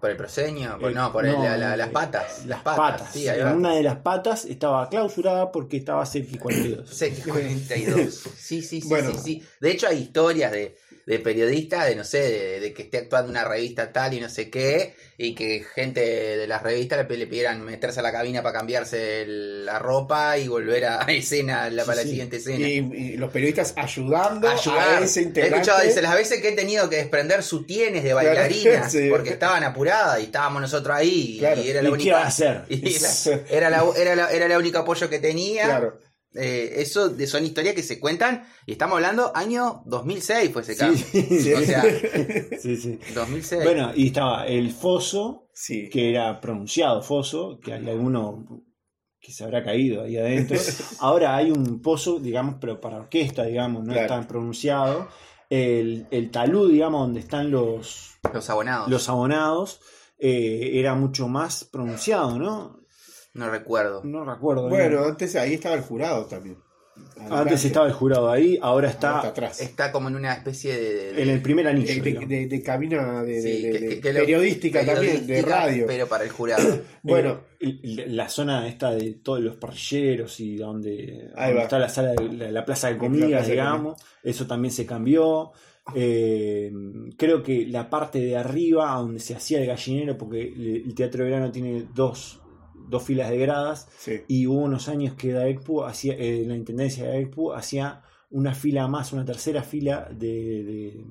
¿Por 0.00 0.10
el 0.10 0.16
proseño? 0.16 0.78
Por- 0.78 0.90
Eh, 0.90 0.94
no, 0.94 1.12
por 1.12 1.26
el- 1.26 1.32
la- 1.34 1.56
la- 1.56 1.74
eh, 1.74 1.76
las 1.76 1.88
patas. 1.90 2.44
Las 2.46 2.62
patas. 2.62 3.10
Sí, 3.12 3.26
En 3.28 3.48
una 3.48 3.74
de 3.74 3.82
las 3.82 3.96
patas 3.96 4.44
estaba 4.44 4.88
clausurada 4.88 5.50
porque 5.52 5.76
estaba 5.76 6.04
CX42. 6.04 6.88
CX42. 6.88 8.10
Sí, 8.36 8.62
sí, 8.62 8.80
sí, 8.80 8.88
Bueno. 8.88 9.12
sí, 9.12 9.18
sí. 9.22 9.42
De 9.60 9.70
hecho, 9.70 9.88
hay 9.88 9.98
historias 10.02 10.52
de, 10.52 10.76
de 11.06 11.20
periodistas, 11.20 11.86
de 11.86 11.94
no 11.94 12.02
sé, 12.04 12.18
de, 12.20 12.60
de 12.60 12.72
que 12.74 12.82
esté 12.82 12.98
actuando 12.98 13.30
una 13.30 13.44
revista 13.44 13.92
tal 13.92 14.12
y 14.14 14.20
no 14.20 14.28
sé 14.28 14.50
qué, 14.50 14.94
y 15.16 15.36
que 15.36 15.64
gente 15.74 16.00
de 16.00 16.46
las 16.48 16.62
revistas 16.64 17.06
le, 17.08 17.16
le 17.16 17.26
pidieran 17.28 17.62
meterse 17.64 18.00
a 18.00 18.02
la 18.02 18.10
cabina 18.10 18.42
para 18.42 18.58
cambiarse 18.58 19.22
el- 19.22 19.64
la 19.64 19.78
ropa 19.78 20.36
y 20.36 20.48
volver 20.48 20.84
a, 20.84 21.02
a 21.06 21.06
escena 21.12 21.70
la, 21.70 21.84
para 21.84 22.02
la 22.02 22.08
siguiente 22.08 22.36
escena. 22.38 22.68
Y, 22.68 22.78
y 23.12 23.16
los 23.16 23.30
periodistas 23.30 23.72
ayudando 23.76 24.48
Ayudar. 24.48 25.02
a 25.02 25.04
ese 25.04 25.20
He 25.20 25.22
integrante. 25.22 25.56
escuchado, 25.60 25.86
dice, 25.86 26.02
las 26.02 26.14
veces 26.14 26.40
que 26.42 26.48
he 26.48 26.52
tenido 26.52 26.90
que 26.90 26.96
desprender 26.96 27.42
sutienes 27.44 28.02
de 28.02 28.12
bailarinas 28.14 28.90
sí. 28.90 29.08
porque 29.08 29.30
estaban 29.30 29.62
apuradas 29.62 30.18
y 30.20 30.24
estábamos 30.24 30.60
nosotros 30.60 30.96
ahí 30.96 31.36
Claro. 31.38 31.62
y 31.62 31.70
era 31.70 31.82
la 31.82 31.88
¿Y 31.88 31.92
qué 32.02 32.10
va 32.10 32.18
a 32.18 32.20
única 32.22 32.26
hacer? 32.26 32.62
y 32.68 32.94
era, 32.96 33.40
era 33.48 33.70
la, 33.70 33.84
era, 33.96 34.16
la, 34.16 34.30
era 34.32 34.46
el 34.46 34.56
único 34.56 34.78
apoyo 34.78 35.08
que 35.08 35.20
tenía. 35.20 35.64
Claro. 35.66 36.00
Eh, 36.36 36.74
eso 36.82 37.08
de- 37.08 37.26
son 37.26 37.44
historias 37.44 37.74
que 37.74 37.82
se 37.82 37.98
cuentan 37.98 38.44
y 38.66 38.72
estamos 38.72 38.96
hablando 38.96 39.32
año 39.34 39.82
2006 39.86 40.50
fue 40.52 40.62
ese 40.62 40.76
caso. 40.76 40.92
Sí, 41.12 41.52
O 41.54 41.60
sea, 41.62 41.82
sí, 42.60 42.76
sí. 42.76 42.98
2006. 43.14 43.64
Bueno, 43.64 43.92
y 43.94 44.08
estaba 44.08 44.46
el 44.46 44.70
foso, 44.70 45.48
que 45.90 46.10
era 46.10 46.40
pronunciado 46.40 47.02
foso, 47.02 47.58
que 47.62 47.72
hay 47.72 47.88
alguno 47.88 48.62
que 49.18 49.32
se 49.32 49.44
habrá 49.44 49.64
caído 49.64 50.02
ahí 50.04 50.16
adentro. 50.16 50.56
Ahora 51.00 51.34
hay 51.36 51.50
un 51.50 51.80
pozo, 51.82 52.18
digamos, 52.20 52.56
pero 52.60 52.80
para 52.80 52.98
orquesta, 52.98 53.44
digamos, 53.44 53.82
no 53.84 53.92
Claro. 53.92 54.06
es 54.06 54.08
tan 54.12 54.26
pronunciado. 54.28 55.08
El, 55.48 56.06
el 56.10 56.30
talud, 56.30 56.70
digamos, 56.70 57.02
donde 57.02 57.20
están 57.20 57.50
los, 57.50 58.10
los 58.32 58.50
abonados. 58.50 58.88
los 58.90 59.08
abonados, 59.08 59.80
eh, 60.18 60.72
era 60.74 60.94
mucho 60.94 61.28
más 61.28 61.64
pronunciado, 61.64 62.38
¿no? 62.38 62.80
No 63.36 63.50
recuerdo. 63.50 64.02
No 64.04 64.24
recuerdo. 64.24 64.68
Bueno, 64.68 64.98
bien. 64.98 65.10
antes 65.10 65.36
ahí 65.36 65.54
estaba 65.54 65.74
el 65.74 65.82
jurado 65.82 66.24
también. 66.26 66.56
antes 67.30 67.64
estaba 67.66 67.86
el 67.86 67.92
jurado 67.92 68.30
ahí, 68.30 68.56
ahora 68.56 68.66
Ahora 68.68 68.88
está 68.88 69.16
está 69.16 69.28
atrás. 69.28 69.60
Está 69.60 69.92
como 69.92 70.08
en 70.08 70.16
una 70.16 70.32
especie 70.32 70.72
de... 70.78 71.12
de- 71.12 71.22
en 71.22 71.28
el 71.28 71.42
primer 71.42 71.66
anillo. 71.68 72.02
de, 72.02 72.12
de- 72.12 72.26
de- 72.26 72.46
de 72.46 72.62
cabina 72.62 73.22
de, 73.22 73.32
de- 73.34 73.42
sí, 73.42 73.62
de- 73.62 73.72
que- 73.72 73.78
de 73.80 73.88
que- 73.88 74.00
que 74.00 74.12
lo- 74.14 74.20
periodística 74.20 74.84
también, 74.86 75.26
de 75.26 75.42
radio. 75.42 75.84
Pero 75.86 76.06
para 76.06 76.24
el 76.24 76.30
jurado. 76.30 76.80
Bueno, 77.02 77.40
Eh, 77.60 78.06
la 78.08 78.28
zona 78.30 78.66
esta 78.68 78.90
de 78.92 79.12
todos 79.22 79.40
los 79.40 79.56
parrilleros 79.56 80.40
y 80.40 80.56
donde, 80.56 81.30
está 81.62 81.78
la 81.78 81.88
sala 81.90 82.12
de 82.12 82.32
la, 82.32 82.50
la 82.50 82.64
plaza 82.64 82.88
de 82.88 82.96
comidas, 82.98 83.46
de 83.46 83.52
digamos, 83.52 84.00
eso 84.22 84.46
también 84.46 84.72
se 84.72 84.84
cambió. 84.86 85.52
Eh, 85.94 86.72
creo 87.16 87.42
que 87.42 87.66
la 87.66 87.88
parte 87.88 88.18
de 88.20 88.36
arriba, 88.36 88.94
donde 88.96 89.20
se 89.20 89.34
hacía 89.34 89.60
el 89.60 89.66
gallinero, 89.66 90.16
porque 90.18 90.42
el 90.42 90.82
el 90.86 90.94
Teatro 90.94 91.24
de 91.24 91.30
Verano 91.30 91.50
tiene 91.52 91.86
dos, 91.94 92.40
dos 92.88 93.02
filas 93.02 93.30
de 93.30 93.38
gradas, 93.38 93.88
sí. 93.98 94.22
y 94.28 94.46
hubo 94.46 94.60
unos 94.60 94.88
años 94.88 95.14
que 95.14 95.32
Daekpu 95.32 95.82
hacía, 95.84 96.14
eh, 96.18 96.44
la 96.46 96.54
intendencia 96.56 97.04
de 97.04 97.10
Daekpu 97.10 97.52
hacía 97.52 98.02
una 98.30 98.54
fila 98.54 98.88
más, 98.88 99.12
una 99.12 99.24
tercera 99.24 99.62
fila 99.62 100.08
de, 100.12 100.26
de- 100.26 101.04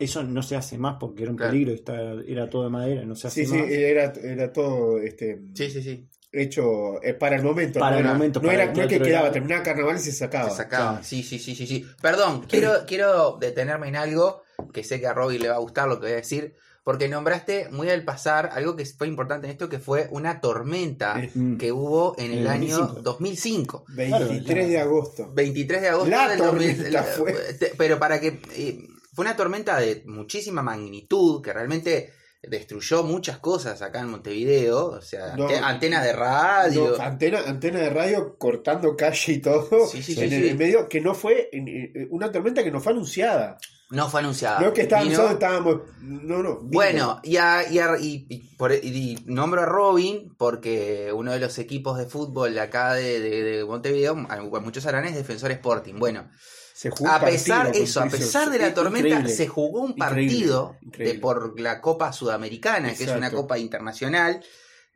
Eso 0.00 0.22
no 0.24 0.42
se 0.42 0.56
hace 0.56 0.76
más 0.78 0.96
porque 0.98 1.22
era 1.22 1.30
un 1.30 1.36
Claro. 1.36 1.52
peligro, 1.52 1.72
está- 1.72 2.12
era 2.26 2.50
todo 2.50 2.64
de 2.64 2.70
madera, 2.70 3.04
no 3.04 3.14
se 3.14 3.28
hace 3.28 3.44
Sí, 3.44 3.50
sí, 3.52 3.56
más. 3.56 3.70
era, 3.70 4.12
era 4.22 4.52
todo 4.52 4.98
este, 4.98 5.40
Sí, 5.54 5.70
sí, 5.70 5.80
sí. 5.82 6.08
hecho 6.32 7.02
eh, 7.02 7.14
para 7.14 7.36
el 7.36 7.42
momento. 7.44 7.78
Para 7.78 7.92
no 7.92 7.98
el 7.98 8.04
era, 8.04 8.12
momento, 8.14 8.40
no, 8.40 8.46
para 8.48 8.62
era, 8.62 8.72
el 8.72 8.76
no 8.76 8.82
es 8.82 8.88
que 8.88 9.00
quedaba, 9.00 9.24
era- 9.26 9.32
terminaba 9.32 9.62
carnaval 9.62 9.96
y 9.96 10.00
se 10.00 10.12
sacaba. 10.12 10.50
Se 10.50 10.56
sacaba. 10.56 10.90
Claro. 10.90 11.04
Sí, 11.04 11.22
sí, 11.22 11.38
sí, 11.38 11.54
sí, 11.54 11.66
sí. 11.66 11.86
Perdón, 12.02 12.42
quiero, 12.48 12.72
quiero 12.86 13.36
detenerme 13.40 13.88
en 13.88 13.96
algo 13.96 14.42
que 14.72 14.82
sé 14.84 15.00
que 15.00 15.06
a 15.06 15.14
Robbie 15.14 15.38
le 15.38 15.48
va 15.48 15.54
a 15.56 15.60
gustar 15.60 15.88
lo 15.88 15.96
que 16.00 16.06
voy 16.06 16.12
a 16.12 16.16
decir, 16.16 16.54
porque 16.82 17.08
nombraste 17.08 17.68
muy 17.70 17.90
al 17.90 18.04
pasar 18.04 18.50
algo 18.52 18.74
que 18.76 18.84
fue 18.86 19.06
importante 19.06 19.46
en 19.46 19.52
esto, 19.52 19.68
que 19.68 19.78
fue 19.78 20.08
una 20.10 20.40
tormenta 20.40 21.20
Eh, 21.22 21.30
Mm. 21.34 21.56
que 21.58 21.72
hubo 21.72 22.14
en 22.18 22.26
el 22.26 22.32
En 22.32 22.38
el 22.40 22.48
año 22.48 22.78
2005. 23.02 23.02
2005. 23.02 23.84
23 23.88 24.68
de 24.68 24.78
agosto. 24.80 25.30
23 25.32 25.82
de 25.82 25.88
agosto 25.88 26.10
La 26.10 26.28
del 26.28 26.38
tormenta 26.38 27.02
2000, 27.02 27.14
fue. 27.16 27.32
te- 27.54 27.72
Pero 27.76 27.98
para 27.98 28.18
que. 28.20 28.40
eh, 28.56 28.78
fue 29.12 29.24
una 29.24 29.36
tormenta 29.36 29.78
de 29.78 30.02
muchísima 30.06 30.62
magnitud 30.62 31.42
que 31.42 31.52
realmente 31.52 32.12
destruyó 32.42 33.02
muchas 33.02 33.38
cosas 33.38 33.82
acá 33.82 34.00
en 34.00 34.08
Montevideo. 34.08 34.86
O 34.86 35.02
sea, 35.02 35.36
No. 35.36 35.44
ante- 35.44 35.58
antenas 35.58 36.04
de 36.04 36.12
radio. 36.14 36.94
No, 36.96 37.02
antena, 37.02 37.40
antena 37.46 37.80
de 37.80 37.90
radio 37.90 38.36
cortando 38.38 38.96
calle 38.96 39.32
y 39.34 39.38
todo. 39.42 39.86
Sí, 39.86 40.02
sí, 40.02 40.18
en 40.18 40.30
sí, 40.30 40.48
el 40.48 40.56
medio 40.56 40.88
que 40.88 41.02
no 41.02 41.14
fue 41.14 41.50
en- 41.52 42.08
una 42.10 42.32
tormenta 42.32 42.64
que 42.64 42.70
no 42.70 42.80
fue 42.80 42.92
anunciada. 42.92 43.58
No 43.90 44.08
fue 44.08 44.20
anunciada. 44.20 44.60
no 44.60 44.68
es 44.68 44.72
que 44.72 44.82
estábamos, 44.82 45.10
Vino- 45.12 45.30
estábamos 45.30 45.76
no, 46.00 46.42
no. 46.42 46.56
vino. 46.60 46.70
Bueno, 46.72 47.20
y, 47.24 47.36
a- 47.38 47.68
y 47.70 47.78
a- 47.80 47.98
y- 47.98 48.24
y 48.28 48.38
por- 48.56 48.72
y 48.72 49.18
nombro 49.26 49.62
a 49.62 49.66
Robin 49.66 50.32
porque 50.38 51.10
uno 51.12 51.32
de 51.32 51.40
los 51.40 51.58
equipos 51.58 51.98
de 51.98 52.06
fútbol 52.06 52.54
de 52.54 52.60
acá 52.60 52.94
de, 52.94 53.18
de- 53.20 53.42
de 53.42 53.64
Montevideo, 53.64 54.12
a 54.28 54.60
muchos 54.60 54.86
harán, 54.86 55.06
es 55.06 55.16
Defensor 55.16 55.50
Sporting. 55.50 55.94
Bueno, 55.98 56.30
se 56.72 56.90
jugó 56.90 57.10
un 57.10 57.16
a 57.16 57.20
pesar 57.20 57.64
partido 57.66 57.84
eso, 57.84 58.00
a 58.00 58.06
pesar 58.08 58.50
de 58.50 58.58
la 58.60 58.72
tormenta, 58.74 59.08
Increíble. 59.08 59.34
se 59.34 59.48
jugó 59.48 59.80
un 59.82 59.96
partido 59.96 60.76
increíble. 60.82 61.14
de 61.14 61.20
por 61.20 61.60
la 61.60 61.80
Copa 61.80 62.12
Sudamericana, 62.12 62.94
que 62.94 63.04
es 63.04 63.10
una 63.10 63.30
copa 63.32 63.58
internacional, 63.58 64.40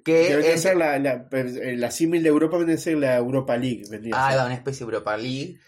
que 0.05 0.29
Debe 0.29 0.53
es, 0.55 0.63
ser 0.63 0.77
la, 0.77 0.99
la, 0.99 1.27
eh, 1.33 1.75
la 1.77 1.91
símil 1.91 2.23
de 2.23 2.29
Europa, 2.29 2.59
debe 2.59 2.77
ser 2.79 2.99
la 2.99 3.17
Europa 3.17 3.57
League. 3.57 3.85
vendría 3.91 4.15
a 4.17 4.43
ah, 4.43 4.47
una 4.47 4.55
especie 4.55 4.81
de 4.87 4.93
Europa 4.93 5.17
League, 5.17 5.59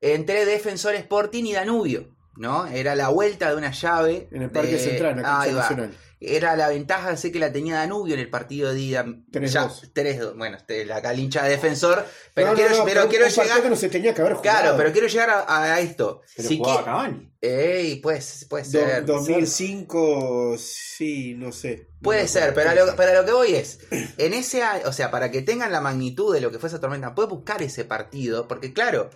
entre 0.00 0.44
Defensor 0.46 0.94
Sporting 0.94 1.44
y 1.44 1.52
Danubio. 1.52 2.08
¿No? 2.36 2.66
Era 2.66 2.94
la 2.94 3.08
vuelta 3.08 3.50
de 3.50 3.56
una 3.56 3.70
llave. 3.72 4.28
En 4.32 4.42
el 4.42 4.50
Parque 4.50 4.72
de- 4.72 4.78
Central, 4.78 5.18
en 5.18 5.22
nacional. 5.54 5.94
Era 6.24 6.54
la 6.54 6.68
ventaja, 6.68 7.16
sé 7.16 7.32
que 7.32 7.40
la 7.40 7.52
tenía 7.52 7.74
Danubio 7.78 8.14
en 8.14 8.20
el 8.20 8.30
partido 8.30 8.72
de 8.72 8.78
ida. 8.80 9.04
3-2. 9.04 9.50
Ya, 9.50 9.68
3-2. 9.92 10.36
Bueno, 10.36 10.56
este, 10.56 10.84
la 10.86 11.02
calincha 11.02 11.42
de 11.42 11.50
defensor. 11.50 12.06
Pero 12.32 12.46
No, 12.46 12.52
no, 12.52 12.58
quiero, 12.58 12.76
no, 12.78 12.84
pero 12.84 13.08
quiero 13.08 13.26
llegar. 13.26 13.60
que 13.60 13.68
no 13.68 13.74
se 13.74 13.88
tenía 13.88 14.14
que 14.14 14.20
haber 14.22 14.34
jugado. 14.34 14.60
Claro, 14.60 14.76
pero 14.76 14.92
quiero 14.92 15.08
llegar 15.08 15.30
a, 15.30 15.62
a 15.74 15.80
esto. 15.80 16.22
Pero 16.36 16.48
Si 16.48 16.58
jugaba 16.58 16.78
que- 16.78 16.84
Cavani. 16.84 17.32
Ey, 17.40 17.96
pues, 17.96 18.46
puede 18.48 18.62
Do- 18.64 18.70
ser. 18.70 19.04
2005, 19.04 20.56
sí, 20.58 21.34
no 21.36 21.52
sé. 21.52 21.88
Puede 22.00 22.28
ser, 22.28 22.54
pero 22.54 22.70
a, 22.70 22.74
lo, 22.74 22.96
pero 22.96 23.10
a 23.10 23.14
lo 23.22 23.24
que 23.26 23.32
voy 23.32 23.54
es, 23.54 23.80
en 23.90 24.32
ese 24.34 24.62
año, 24.62 24.82
o 24.86 24.92
sea, 24.92 25.10
para 25.10 25.30
que 25.30 25.42
tengan 25.42 25.72
la 25.72 25.80
magnitud 25.80 26.32
de 26.34 26.40
lo 26.40 26.50
que 26.50 26.58
fue 26.58 26.68
esa 26.68 26.80
tormenta, 26.80 27.14
puedes 27.14 27.30
buscar 27.30 27.62
ese 27.62 27.84
partido, 27.84 28.46
porque 28.48 28.72
claro, 28.72 29.10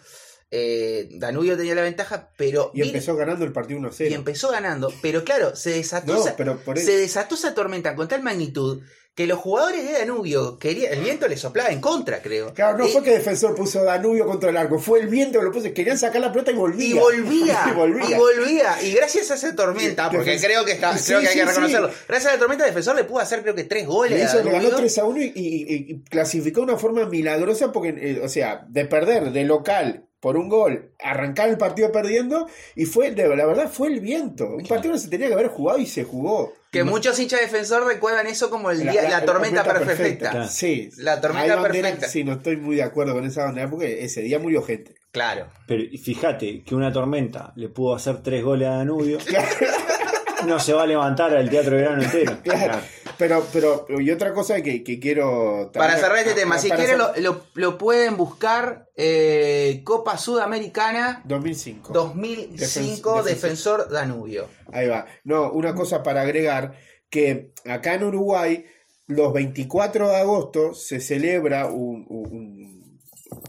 eh, 0.51 1.09
Danubio 1.13 1.57
tenía 1.57 1.75
la 1.75 1.83
ventaja, 1.83 2.31
pero... 2.37 2.71
Y 2.75 2.83
empezó 2.83 3.17
ganando 3.17 3.45
el 3.45 3.53
partido 3.53 3.81
1-0. 3.81 4.11
y 4.11 4.15
empezó 4.15 4.51
ganando, 4.51 4.93
pero 5.03 5.25
claro, 5.25 5.57
se 5.57 5.71
desató, 5.71 6.15
No, 6.15 6.21
esa, 6.21 6.37
pero 6.37 6.59
por 6.59 6.79
se 6.79 6.85
eso. 6.93 6.93
desató 7.01 7.35
esa 7.35 7.55
tormenta 7.55 7.95
con 7.97 8.07
tal 8.09 8.23
magnitud 8.23 8.81
que 9.17 9.27
los 9.27 9.39
jugadores 9.39 9.87
de 9.87 9.93
Danubio, 9.95 10.59
quería, 10.59 10.91
el 10.91 11.01
viento 11.01 11.27
les 11.27 11.41
soplaba 11.41 11.71
en 11.71 11.81
contra, 11.81 12.21
creo. 12.21 12.53
Claro, 12.53 12.77
no 12.77 12.87
Y- 12.87 12.91
fue 12.91 13.03
que 13.03 13.13
Defensor 13.13 13.55
puso 13.55 13.83
Danubio 13.83 14.27
contra 14.27 14.51
el 14.51 14.59
arco, 14.59 14.79
fue 14.79 15.01
el 15.01 15.09
viento 15.09 15.39
que 15.39 15.45
lo 15.47 15.53
puso. 15.53 15.73
Querían 15.73 15.97
sacar 15.97 16.21
la 16.21 16.31
pelota 16.31 16.51
y 16.51 16.55
volvía. 16.55 16.89
Y 16.91 16.93
volvía, 16.99 17.65
y 17.71 17.75
volvía. 17.75 18.11
y 18.11 18.15
volvía. 18.15 18.83
Y 18.83 18.93
gracias 18.93 19.31
a 19.31 19.37
esa 19.37 19.57
tormenta, 19.57 20.11
Que- 20.11 20.19
porque 20.19 20.37
que- 20.37 20.47
creo 20.47 20.67
que, 20.67 20.73
está, 20.73 20.99
Sí, 20.99 21.07
creo 21.07 21.21
que 21.21 21.29
hay 21.29 21.33
sí, 21.33 21.39
que 21.39 21.45
sí. 21.47 21.49
reconocerlo. 21.49 21.91
Gracias 22.07 22.31
a 22.31 22.35
la 22.35 22.39
tormenta, 22.39 22.65
el 22.65 22.71
defensor 22.71 22.95
le 22.95 23.05
pudo 23.05 23.21
hacer 23.21 23.41
creo 23.41 23.55
que 23.55 23.65
tres 23.65 23.87
goles. 23.87 24.23
Hizo, 24.23 24.37
le 24.37 24.51
ganó 24.51 24.55
Danubio. 24.65 24.77
3 24.77 24.99
a 24.99 25.05
1 25.07 25.23
y, 25.23 25.25
y- 25.25 25.31
y- 25.35 25.93
y 25.93 26.01
clasificó 26.03 26.61
de 26.61 26.65
una 26.67 26.77
forma 26.77 27.07
milagrosa 27.07 27.73
porque, 27.73 27.95
eh, 27.97 28.21
o 28.23 28.29
sea, 28.29 28.67
de 28.69 28.85
perder 28.85 29.33
de 29.33 29.45
local 29.45 30.06
por 30.21 30.37
un 30.37 30.49
gol, 30.49 30.93
arrancar 30.99 31.49
el 31.49 31.59
partido 31.59 31.93
perdiendo 31.93 32.49
y 32.75 32.85
fue, 32.87 33.11
la 33.13 33.47
verdad, 33.47 33.69
fue 33.71 33.89
el 33.89 34.01
viento. 34.01 34.47
Un 34.49 34.67
partido 34.67 34.95
que 34.95 34.99
se 35.01 35.09
tenía 35.09 35.29
que 35.29 35.35
haber 35.35 35.49
jugado 35.49 35.79
y 35.79 35.87
se 35.87 36.05
jugó. 36.05 36.53
Que 36.73 36.85
muchos 36.85 37.19
hinchas 37.19 37.41
de 37.41 37.47
defensor 37.47 37.87
recuerdan 37.87 38.27
eso 38.27 38.51
como 38.51 38.71
el 38.71 38.85
La- 38.85 38.93
día, 38.93 39.03
la- 39.05 39.11
la, 39.11 39.21
la 39.21 39.27
tormenta, 39.27 39.63
tormenta 39.63 39.87
perfecta. 39.95 40.31
Claro. 40.31 40.49
Sí. 40.49 40.91
La 40.99 41.21
tormenta 41.21 41.63
perfecta. 41.63 42.09
Sí, 42.09 42.25
no 42.25 42.33
estoy 42.35 42.57
muy 42.57 42.77
de 42.77 42.83
acuerdo 42.83 43.15
con 43.15 43.25
esa 43.25 43.45
bandera 43.45 43.71
porque 43.71 44.05
ese 44.05 44.21
día 44.23 44.39
murió 44.39 44.63
gente. 44.63 44.95
Claro. 45.13 45.49
Pero 45.67 45.85
fíjate 46.03 46.63
que 46.65 46.75
una 46.75 46.93
tormenta 46.93 47.53
le 47.57 47.69
pudo 47.69 47.95
hacer 47.95 48.23
tres 48.23 48.43
goles 48.43 48.69
a 48.69 48.73
Danubio. 48.79 49.19
no 50.47 50.59
se 50.61 50.73
va 50.73 50.83
a 50.83 50.87
levantar 50.87 51.35
al 51.37 51.49
Teatro 51.49 51.77
de 51.77 51.83
Verano 51.83 52.03
entero. 52.03 52.39
Claro. 52.43 52.79
Pero, 53.19 53.47
pero, 53.53 53.87
y 54.01 54.11
otra 54.11 54.33
cosa 54.35 54.61
que, 54.63 54.85
que 54.85 54.99
quiero. 55.01 55.71
Para 55.73 55.97
cerrar 55.97 56.19
este 56.19 56.35
tema, 56.35 56.59
si 56.59 56.69
quieren 56.71 56.99
lo, 56.99 57.33
lo- 57.33 57.47
lo 57.55 57.79
pueden 57.79 58.17
buscar 58.17 58.89
eh, 58.97 59.81
Copa 59.85 60.19
Sudamericana 60.19 61.23
2005. 61.25 61.93
2005 61.93 63.21
Defen- 63.21 63.25
Defensor 63.25 63.89
Danubio. 63.91 64.49
Ahí 64.73 64.87
va. 64.89 65.07
No, 65.25 65.51
una 65.53 65.75
cosa 65.75 66.03
para 66.03 66.23
agregar, 66.23 66.75
que 67.09 67.53
acá 67.65 67.95
en 67.95 68.05
Uruguay, 68.05 68.65
los 69.07 69.33
24 69.33 70.09
de 70.09 70.17
agosto 70.17 70.75
se 70.75 71.01
celebra 71.01 71.67
un, 71.67 72.05
un- 72.09 73.01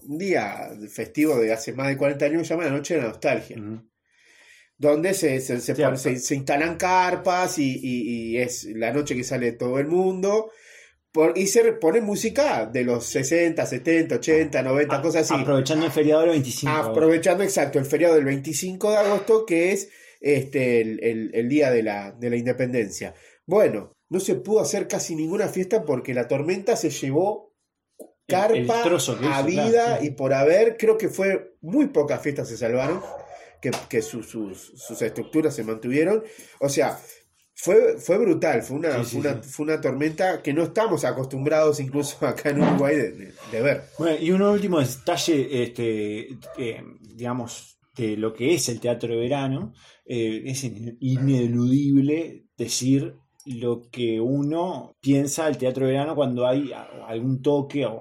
un 0.08 0.18
día 0.18 0.70
festivo 0.90 1.36
de 1.38 1.52
hace 1.52 1.74
más 1.74 1.88
de 1.88 1.98
40 1.98 2.26
años 2.26 2.42
que 2.42 2.48
se 2.48 2.54
llama 2.54 2.66
la 2.66 2.72
Noche 2.72 2.96
de 2.96 3.02
la 3.02 3.08
Nostalgia. 3.10 3.58
Donde 4.78 5.14
se, 5.14 5.40
se, 5.42 5.60
se 5.60 5.76
se- 5.98 6.20
se 6.20 6.36
instalan 6.36 6.78
carpas 6.78 7.58
y, 7.60 7.80
y- 7.82 8.32
y 8.34 8.38
es 8.38 8.66
la 8.66 8.94
noche 8.94 9.16
que 9.16 9.24
sale 9.24 9.52
todo 9.54 9.80
el 9.80 9.88
mundo. 9.88 10.52
Por- 11.12 11.38
y 11.38 11.48
se 11.48 11.74
pone 11.74 12.02
música 12.02 12.66
de 12.68 12.84
los 12.84 13.06
60, 13.06 13.66
70, 13.66 14.16
80, 14.16 14.62
90, 14.62 15.02
cosas 15.02 15.32
así. 15.32 15.42
Aprovechando 15.42 15.86
el 15.86 15.92
feriado 15.92 16.22
del 16.22 16.30
25. 16.32 16.72
Aprovechando 16.72 17.44
exacto 17.44 17.80
el 17.80 17.86
feriado 17.86 18.16
del 18.16 18.26
25 18.26 18.92
de 18.92 18.98
agosto, 18.98 19.46
que 19.46 19.72
es 19.72 19.90
este, 20.22 20.82
el, 20.82 21.04
el- 21.04 21.32
el 21.34 21.50
día 21.50 21.72
de 21.72 21.82
la, 21.84 22.12
de 22.12 22.30
la 22.30 22.36
independencia. 22.36 23.16
Bueno, 23.48 23.94
no 24.10 24.20
se 24.20 24.36
pudo 24.36 24.60
hacer 24.60 24.88
casi 24.88 25.16
ninguna 25.16 25.48
fiesta 25.48 25.86
porque 25.86 26.14
la 26.14 26.28
tormenta 26.28 26.76
se 26.76 26.90
llevó 26.92 27.54
carpa 28.28 28.54
el 28.84 29.26
a 29.34 29.42
vida 29.44 29.72
claro, 29.86 30.02
sí. 30.02 30.08
y 30.08 30.12
por 30.12 30.34
haber, 30.34 30.76
creo 30.78 30.98
que 30.98 31.10
fue 31.10 31.56
muy 31.62 31.88
pocas 31.88 32.22
fiestas 32.22 32.50
se 32.50 32.58
salvaron. 32.58 33.02
Que, 33.62 33.72
que 33.90 34.02
su- 34.02 34.24
sus, 34.24 34.74
sus 34.76 35.02
estructuras 35.02 35.56
se 35.56 35.64
mantuvieron. 35.64 36.24
O 36.60 36.70
sea, 36.70 37.00
fue, 37.60 37.98
fue 38.00 38.18
brutal, 38.20 38.62
fue 38.62 38.78
una, 38.78 39.04
Sí, 39.04 39.18
una, 39.18 39.42
sí. 39.42 39.50
fue 39.50 39.64
una 39.66 39.82
tormenta 39.82 40.42
que 40.44 40.54
no 40.54 40.64
estamos 40.64 41.04
acostumbrados 41.06 41.80
incluso 41.80 42.18
acá 42.28 42.50
en 42.52 42.62
Uruguay 42.62 42.96
de, 42.96 43.12
de- 43.14 43.34
de 43.52 43.62
ver. 43.62 43.84
Bueno, 43.98 44.18
y 44.22 44.32
un 44.32 44.42
último 44.44 44.80
detalle, 44.80 45.64
este, 45.64 46.30
eh, 46.58 46.84
digamos, 47.02 47.80
de 47.96 48.16
lo 48.16 48.32
que 48.34 48.54
es 48.54 48.70
el 48.70 48.80
teatro 48.80 49.10
de 49.10 49.20
verano, 49.20 49.74
eh, 50.06 50.44
es 50.46 50.64
in- 50.64 50.98
ineludible 51.02 52.46
decir 52.58 53.16
lo 53.56 53.84
que 53.92 54.20
uno 54.22 54.94
piensa 55.02 55.46
del 55.46 55.58
teatro 55.58 55.86
de 55.86 55.94
verano 55.94 56.16
cuando 56.16 56.46
hay 56.48 56.72
algún 57.08 57.42
toque, 57.42 57.86
o 57.86 58.00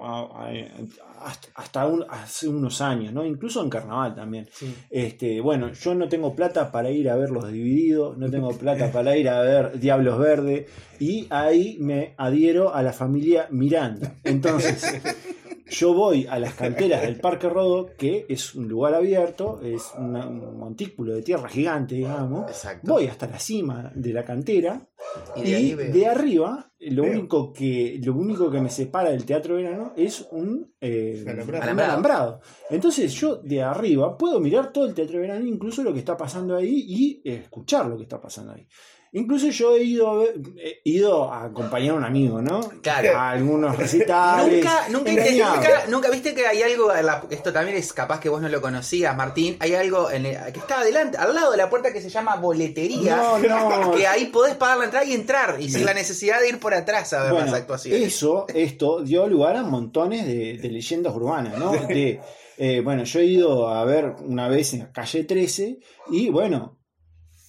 hasta 1.55 1.87
un- 1.87 2.05
hace 2.09 2.47
unos 2.47 2.79
años, 2.81 3.11
¿no? 3.13 3.25
Incluso 3.25 3.63
en 3.63 3.69
carnaval 3.69 4.13
también. 4.15 4.47
Este, 4.89 5.41
bueno, 5.41 5.71
yo 5.73 5.95
no 5.95 6.07
tengo 6.07 6.35
plata 6.35 6.71
para 6.71 6.91
ir 6.91 7.09
a 7.09 7.15
ver 7.15 7.31
los 7.31 7.51
divididos, 7.51 8.17
no 8.17 8.29
tengo 8.29 8.49
plata 8.57 8.91
para 8.91 9.17
ir 9.17 9.27
a 9.29 9.41
ver 9.41 9.79
Diablos 9.79 10.19
Verde, 10.19 10.67
y 10.99 11.27
ahí 11.29 11.77
me 11.79 12.13
adhiero 12.17 12.73
a 12.73 12.83
la 12.83 12.93
familia 12.93 13.47
Miranda. 13.49 14.15
Entonces, 14.23 15.01
yo 15.69 15.93
voy 15.93 16.25
a 16.27 16.39
las 16.39 16.53
canteras 16.53 17.01
del 17.01 17.19
Parque 17.21 17.49
Rodó, 17.49 17.87
que 17.97 18.25
es 18.29 18.55
un 18.55 18.67
lugar 18.67 18.93
abierto, 18.93 19.59
es 19.61 19.91
una- 19.97 20.27
un 20.27 20.57
montículo 20.57 21.13
de 21.15 21.21
tierra 21.21 21.49
gigante, 21.49 21.95
digamos. 21.95 22.49
Exacto. 22.49 22.93
Voy 22.93 23.07
hasta 23.07 23.27
la 23.27 23.39
cima 23.39 23.91
de 23.95 24.13
la 24.13 24.23
cantera 24.23 24.87
y 25.35 25.73
de 25.73 26.07
arriba 26.07 26.71
lo 26.79 27.03
Veo. 27.03 27.11
único 27.11 27.51
que 27.53 27.99
lo 28.03 28.13
único 28.13 28.51
que 28.51 28.59
me 28.61 28.69
separa 28.69 29.09
del 29.09 29.25
teatro 29.25 29.55
verano 29.55 29.93
es 29.97 30.27
un, 30.31 30.73
eh, 30.79 31.23
Alambrado. 31.27 31.83
alambrado. 31.83 32.39
Entonces 32.69 33.11
yo 33.13 33.37
de 33.37 33.61
arriba 33.63 34.17
puedo 34.17 34.39
mirar 34.39 34.71
todo 34.71 34.85
el 34.85 34.93
teatro 34.93 35.19
verano, 35.19 35.45
incluso 35.45 35.83
lo 35.83 35.91
que 35.93 35.99
está 35.99 36.15
pasando 36.15 36.55
ahí 36.55 36.85
y 36.87 37.21
escuchar 37.29 37.87
lo 37.87 37.97
que 37.97 38.03
está 38.03 38.21
pasando 38.21 38.53
ahí. 38.53 38.67
Incluso 39.13 39.47
yo 39.49 39.75
he 39.75 39.83
ido 39.83 40.09
a, 40.09 40.15
ver- 40.17 40.35
he 40.57 40.81
ido 40.83 41.31
a 41.31 41.45
acompañar 41.45 41.91
a 41.91 41.97
un 41.97 42.03
amigo, 42.03 42.41
¿no? 42.41 42.59
Claro. 42.81 43.17
A 43.17 43.31
algunos 43.31 43.77
recitales. 43.77 44.55
Nunca, 44.63 44.89
nunca, 44.89 45.11
nunca, 45.11 45.83
nunca 45.87 46.09
viste 46.09 46.33
que 46.35 46.45
hay 46.45 46.61
algo, 46.61 46.89
la- 46.93 47.23
esto 47.29 47.51
también 47.53 47.77
es 47.77 47.93
capaz 47.93 48.19
que 48.19 48.29
vos 48.29 48.41
no 48.41 48.49
lo 48.49 48.61
conocías, 48.61 49.15
Martín, 49.15 49.55
hay 49.59 49.73
algo 49.75 50.11
en 50.11 50.25
el- 50.25 50.53
que 50.53 50.59
está 50.59 50.81
adelante, 50.81 51.17
al 51.17 51.33
lado 51.33 51.51
de 51.51 51.57
la 51.57 51.69
puerta 51.69 51.91
que 51.93 52.01
se 52.01 52.09
llama 52.09 52.35
boletería, 52.35 53.15
No, 53.15 53.39
no. 53.39 53.91
que 53.95 54.05
ahí 54.07 54.25
podés 54.27 54.55
pagar 54.55 54.77
la 54.79 54.85
entrada 54.85 55.05
y 55.05 55.13
entrar, 55.13 55.57
y 55.59 55.69
sin 55.69 55.85
la 55.85 55.93
necesidad 55.93 56.39
de 56.41 56.49
ir 56.49 56.59
por 56.59 56.73
atrás 56.73 57.13
a 57.13 57.23
ver 57.23 57.31
Bueno, 57.31 57.45
las 57.47 57.55
actuaciones. 57.55 58.01
Eso, 58.01 58.45
esto 58.53 59.01
dio 59.01 59.27
lugar 59.27 59.55
a 59.55 59.63
montones 59.63 60.25
de, 60.27 60.57
de 60.57 60.69
leyendas 60.69 61.15
urbanas, 61.15 61.57
¿no? 61.57 61.71
De, 61.87 62.19
eh, 62.59 62.81
bueno, 62.83 63.03
yo 63.03 63.19
he 63.19 63.25
ido 63.25 63.67
a 63.69 63.85
ver 63.85 64.15
una 64.25 64.47
vez 64.49 64.73
en 64.73 64.79
la 64.79 64.91
calle 64.91 65.23
13 65.23 65.79
y 66.11 66.29
bueno, 66.29 66.76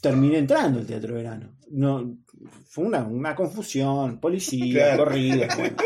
terminé 0.00 0.38
entrando 0.38 0.78
al 0.78 0.86
Teatro 0.86 1.14
Verano. 1.14 1.56
No, 1.70 2.16
fue 2.68 2.84
una, 2.84 3.02
una 3.06 3.34
confusión, 3.34 4.20
policía, 4.20 4.72
Claro. 4.96 5.04
corrida. 5.04 5.48
bueno. 5.56 5.76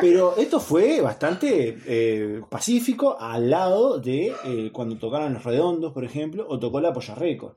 Pero 0.00 0.36
esto 0.36 0.58
fue 0.58 1.00
bastante 1.00 1.78
eh, 1.86 2.40
pacífico 2.50 3.16
al 3.20 3.48
lado 3.48 4.00
de 4.00 4.32
eh, 4.44 4.70
cuando 4.72 4.98
tocaron 4.98 5.32
los 5.34 5.44
redondos, 5.44 5.92
por 5.92 6.04
ejemplo, 6.04 6.44
o 6.48 6.58
tocó 6.58 6.80
la 6.80 6.92
Polla 6.92 7.14
Record. 7.14 7.56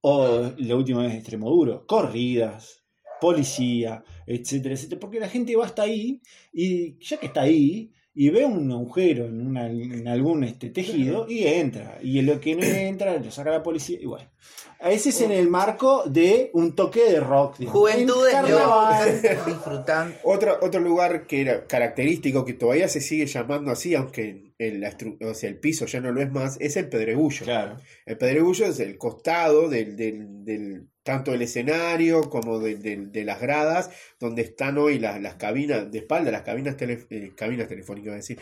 O 0.00 0.50
la 0.58 0.76
última 0.76 1.02
vez 1.02 1.14
Extremoduro, 1.14 1.84
corridas, 1.86 2.82
policía, 3.20 4.02
etcétera, 4.26 4.74
etcétera. 4.74 5.00
Porque 5.00 5.20
la 5.20 5.28
gente 5.28 5.54
va 5.56 5.64
hasta 5.66 5.82
ahí 5.82 6.20
y 6.52 6.98
ya 7.04 7.16
que 7.18 7.26
está 7.26 7.42
ahí 7.42 7.92
y 8.14 8.28
ve 8.30 8.44
un 8.44 8.70
agujero 8.70 9.24
en, 9.26 9.46
una- 9.46 9.70
en 9.70 10.06
algún 10.08 10.44
este, 10.44 10.70
tejido 10.70 11.26
y 11.28 11.46
entra. 11.46 11.98
Y 12.02 12.18
en 12.18 12.26
lo 12.26 12.40
que 12.40 12.54
no 12.54 12.62
entra, 12.64 13.16
lo 13.18 13.30
saca 13.30 13.50
la 13.50 13.62
policía 13.62 13.98
y 14.00 14.06
bueno. 14.06 14.28
Ese 14.80 15.10
es 15.10 15.20
en 15.20 15.30
el 15.30 15.48
marco 15.48 16.02
de 16.06 16.50
un 16.54 16.74
toque 16.74 17.04
de 17.08 17.20
rock. 17.20 17.58
digamos. 17.58 17.80
Juventudes 17.80 18.34
En 18.34 18.40
carnaval. 18.42 19.16
locas, 19.22 19.46
disfrutando. 19.46 20.14
Otro, 20.24 20.58
otro 20.60 20.80
lugar 20.80 21.26
que 21.28 21.40
era 21.40 21.66
característico, 21.68 22.44
que 22.44 22.54
todavía 22.54 22.88
se 22.88 23.00
sigue 23.00 23.26
llamando 23.26 23.70
así, 23.70 23.94
aunque 23.94 24.51
el, 24.68 24.84
o 25.22 25.34
sea, 25.34 25.48
el 25.50 25.58
piso 25.58 25.86
ya 25.86 26.00
no 26.00 26.12
lo 26.12 26.20
es 26.22 26.30
más, 26.30 26.56
es 26.60 26.76
el 26.76 26.88
Pedregullo. 26.88 27.44
Claro. 27.44 27.76
El 28.06 28.18
Pedregullo 28.18 28.66
es 28.66 28.78
el 28.80 28.96
costado 28.98 29.68
del, 29.68 29.96
del- 29.96 30.44
del- 30.44 30.88
tanto 31.02 31.32
del 31.32 31.42
escenario 31.42 32.30
como 32.30 32.58
de, 32.60 32.76
de- 32.76 33.06
de 33.06 33.24
las 33.24 33.40
gradas, 33.40 33.90
donde 34.20 34.42
están 34.42 34.78
hoy 34.78 34.98
las, 34.98 35.20
las 35.20 35.34
cabinas, 35.34 35.90
de 35.90 35.98
espalda, 35.98 36.30
las 36.30 36.42
cabinas, 36.42 36.76
tele- 36.76 37.06
eh, 37.10 37.32
cabinas 37.36 37.68
telefónicas, 37.68 38.06
iba 38.06 38.14
a 38.14 38.16
decir, 38.16 38.38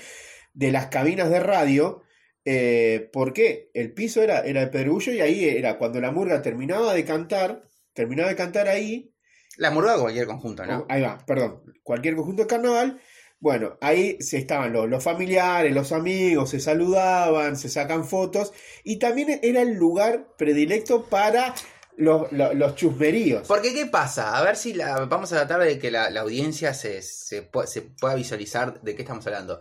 de 0.52 0.72
las 0.72 0.86
cabinas 0.86 1.30
de 1.30 1.40
radio. 1.40 2.02
Eh, 2.46 3.10
porque 3.12 3.70
el 3.74 3.92
piso 3.92 4.22
era, 4.22 4.40
era 4.40 4.62
el 4.62 4.70
Pedregullo 4.70 5.12
y 5.12 5.20
ahí 5.20 5.44
era 5.44 5.76
cuando 5.76 6.00
la 6.00 6.10
murga 6.10 6.40
terminaba 6.40 6.94
de 6.94 7.04
cantar, 7.04 7.68
terminaba 7.92 8.30
de 8.30 8.36
cantar 8.36 8.66
ahí, 8.68 9.12
La 9.58 9.70
murga 9.70 9.96
o 9.96 10.00
cualquier 10.00 10.26
conjunto, 10.26 10.64
¿no? 10.64 10.78
Oh, 10.80 10.86
Ahí 10.88 11.02
va, 11.02 11.18
perdón. 11.26 11.62
Cualquier 11.82 12.14
conjunto 12.16 12.42
de 12.42 12.48
carnaval. 12.48 12.98
Bueno, 13.40 13.78
ahí 13.80 14.18
se 14.20 14.36
estaban 14.36 14.72
los, 14.72 14.86
los 14.86 15.02
familiares, 15.02 15.74
los 15.74 15.92
amigos, 15.92 16.50
se 16.50 16.60
saludaban, 16.60 17.56
se 17.56 17.70
sacan 17.70 18.04
fotos. 18.06 18.52
Y 18.84 18.98
también 18.98 19.40
era 19.42 19.62
el 19.62 19.74
lugar 19.74 20.28
predilecto 20.36 21.06
para 21.06 21.54
los, 21.96 22.30
los, 22.32 22.74
chusmeríos. 22.74 23.48
Porque, 23.48 23.72
¿qué 23.72 23.86
pasa? 23.86 24.36
A 24.36 24.42
ver 24.42 24.56
si 24.56 24.74
vamos 25.08 25.32
a 25.32 25.36
tratar 25.36 25.60
de 25.60 25.78
que 25.78 25.90
la, 25.90 26.10
la 26.10 26.20
audiencia 26.20 26.74
se, 26.74 27.00
se 27.00 27.42
pueda 27.42 28.14
visualizar 28.14 28.82
de 28.82 28.94
qué 28.94 29.02
estamos 29.02 29.26
hablando. 29.26 29.60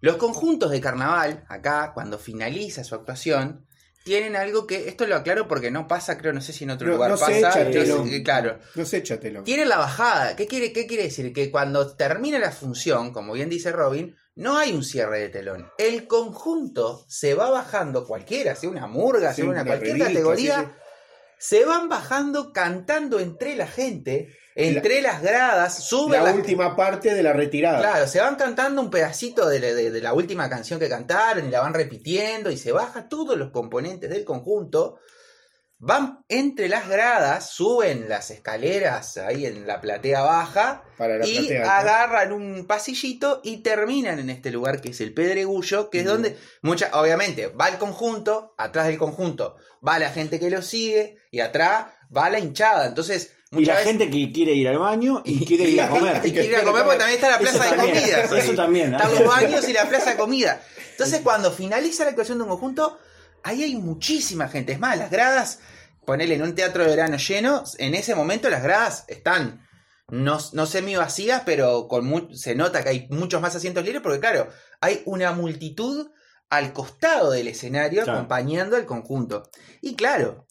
Los 0.00 0.16
conjuntos 0.16 0.72
de 0.72 0.80
carnaval, 0.80 1.44
acá, 1.48 1.92
cuando 1.94 2.18
finaliza 2.18 2.82
su 2.82 2.96
actuación, 2.96 3.66
tienen 4.04 4.36
algo 4.36 4.66
que, 4.66 4.88
esto 4.88 5.06
lo 5.06 5.16
aclaro 5.16 5.46
porque 5.48 5.70
no 5.70 5.86
pasa, 5.88 6.18
creo, 6.18 6.32
no 6.32 6.40
sé 6.40 6.52
si 6.52 6.64
en 6.64 6.70
otro 6.70 6.88
No- 6.88 6.94
lugar 6.94 7.10
no 7.10 7.16
pasa. 7.18 7.38
echa 7.38 7.64
no 7.64 7.70
telón. 7.70 8.08
sé, 8.10 8.22
claro. 8.22 8.58
No 8.74 8.84
sé, 8.84 8.96
échatelo. 8.98 9.42
Tienen 9.44 9.68
la 9.68 9.78
bajada. 9.78 10.34
¿Qué 10.36 10.46
quiere, 10.46 10.72
¿Qué 10.72 10.86
quiere 10.86 11.04
decir? 11.04 11.32
Que 11.32 11.50
cuando 11.50 11.94
termina 11.94 12.38
la 12.38 12.50
función, 12.52 13.12
como 13.12 13.32
bien 13.34 13.48
dice 13.48 13.70
Robin, 13.72 14.16
no 14.34 14.56
hay 14.58 14.72
un 14.72 14.82
cierre 14.82 15.20
de 15.20 15.28
telón. 15.28 15.68
El 15.78 16.06
conjunto 16.06 17.04
se 17.08 17.34
va 17.34 17.50
bajando, 17.50 18.06
cualquiera, 18.06 18.54
sea 18.56 18.70
una 18.70 18.86
murga, 18.86 19.30
Sí, 19.30 19.42
sea 19.42 19.44
una, 19.50 19.60
una 19.62 19.70
cualquier 19.70 19.92
revista, 19.98 20.12
categoría, 20.12 20.60
sí, 20.60 20.66
sí. 21.38 21.56
se 21.58 21.64
van 21.64 21.88
bajando 21.88 22.52
cantando 22.52 23.20
entre 23.20 23.56
la 23.56 23.66
gente, 23.66 24.34
entre 24.54 25.00
las 25.02 25.22
gradas, 25.22 25.84
suben 25.84 26.20
La 26.20 26.26
las- 26.30 26.36
última 26.36 26.76
parte 26.76 27.14
de 27.14 27.22
la 27.22 27.32
retirada. 27.32 27.78
Claro, 27.78 28.06
se 28.06 28.20
van 28.20 28.36
cantando 28.36 28.80
un 28.82 28.90
pedacito 28.90 29.48
de, 29.48 29.60
la- 29.60 29.74
de- 29.74 29.90
de 29.90 30.00
la 30.00 30.12
última 30.12 30.48
canción 30.50 30.78
que 30.78 30.88
cantaron 30.88 31.46
y 31.46 31.50
la 31.50 31.60
van 31.60 31.74
repitiendo 31.74 32.50
y 32.50 32.56
se 32.56 32.72
baja 32.72 33.08
todos 33.08 33.36
los 33.38 33.50
componentes 33.50 34.10
del 34.10 34.24
conjunto. 34.24 34.98
Van 35.84 36.20
entre 36.28 36.68
las 36.68 36.88
gradas, 36.88 37.50
suben 37.50 38.08
las 38.08 38.30
escaleras 38.30 39.16
ahí 39.16 39.46
en 39.46 39.66
la 39.66 39.80
platea 39.80 40.20
baja 40.22 40.84
Para 40.96 41.18
la 41.18 41.26
y 41.26 41.38
platea 41.38 41.78
agarran 41.78 42.32
un 42.32 42.68
pasillito 42.68 43.40
y 43.42 43.62
terminan 43.64 44.20
en 44.20 44.30
este 44.30 44.52
lugar 44.52 44.80
que 44.80 44.90
es 44.90 45.00
el 45.00 45.12
Pedregullo, 45.12 45.90
que 45.90 45.98
es 46.00 46.04
donde 46.04 46.38
mucha, 46.62 46.88
obviamente, 46.92 47.48
va 47.48 47.66
el 47.68 47.78
conjunto, 47.78 48.54
atrás 48.58 48.86
del 48.86 48.98
conjunto 48.98 49.56
va 49.84 49.98
la 49.98 50.10
gente 50.10 50.38
que 50.38 50.50
lo 50.50 50.62
sigue 50.62 51.16
y 51.32 51.40
atrás 51.40 51.86
va 52.16 52.30
la 52.30 52.38
hinchada. 52.38 52.86
Entonces, 52.86 53.32
Y 53.60 53.64
la 53.66 53.74
veces- 53.74 53.88
gente 53.88 54.10
que 54.10 54.32
quiere 54.32 54.52
ir 54.54 54.66
al 54.68 54.78
baño 54.78 55.22
y 55.24 55.44
quiere 55.44 55.64
ir 55.64 55.80
a 55.80 55.88
comer. 55.90 56.20
y 56.24 56.32
quiere 56.32 56.48
ir 56.48 56.56
a 56.56 56.62
comer 56.62 56.84
porque 56.84 56.98
también 56.98 57.16
está 57.18 57.28
la 57.30 57.36
Eso 57.36 57.42
plaza 57.42 57.64
de 57.70 57.76
también, 57.76 57.98
comidas. 58.00 58.32
eso 58.32 58.54
también, 58.54 58.92
¿eh? 58.94 58.96
Están 58.96 59.14
los 59.14 59.24
baños 59.26 59.68
y 59.68 59.72
la 59.72 59.88
plaza 59.88 60.10
de 60.10 60.16
comida. 60.16 60.62
Entonces, 60.92 61.20
cuando 61.22 61.50
finaliza 61.52 62.04
la 62.04 62.10
actuación 62.10 62.38
de 62.38 62.44
un 62.44 62.50
conjunto, 62.50 62.98
ahí 63.42 63.62
hay 63.62 63.74
muchísima 63.76 64.48
gente. 64.48 64.72
Es 64.72 64.78
más, 64.80 64.96
las 64.98 65.10
gradas, 65.10 65.58
ponele 66.06 66.34
en 66.34 66.42
un 66.42 66.54
teatro 66.54 66.82
de 66.84 66.90
verano 66.90 67.16
lleno, 67.18 67.62
en 67.78 67.94
ese 67.94 68.14
momento 68.14 68.48
las 68.50 68.62
gradas 68.62 69.04
están 69.08 69.66
no, 70.08 70.38
no 70.52 70.66
semi 70.66 70.96
vacías, 70.96 71.42
pero 71.46 71.88
con 71.88 72.34
se 72.36 72.54
nota 72.54 72.82
que 72.82 72.88
hay 72.90 73.06
muchos 73.10 73.40
más 73.40 73.54
asientos 73.56 73.84
libres 73.84 74.02
porque, 74.02 74.20
claro, 74.20 74.48
hay 74.80 75.02
una 75.06 75.32
multitud 75.32 76.10
al 76.50 76.72
costado 76.74 77.30
del 77.30 77.48
escenario 77.48 78.02
Claro. 78.04 78.18
acompañando 78.18 78.76
al 78.76 78.84
conjunto. 78.84 79.48
Y 79.80 79.94
claro, 79.94 80.46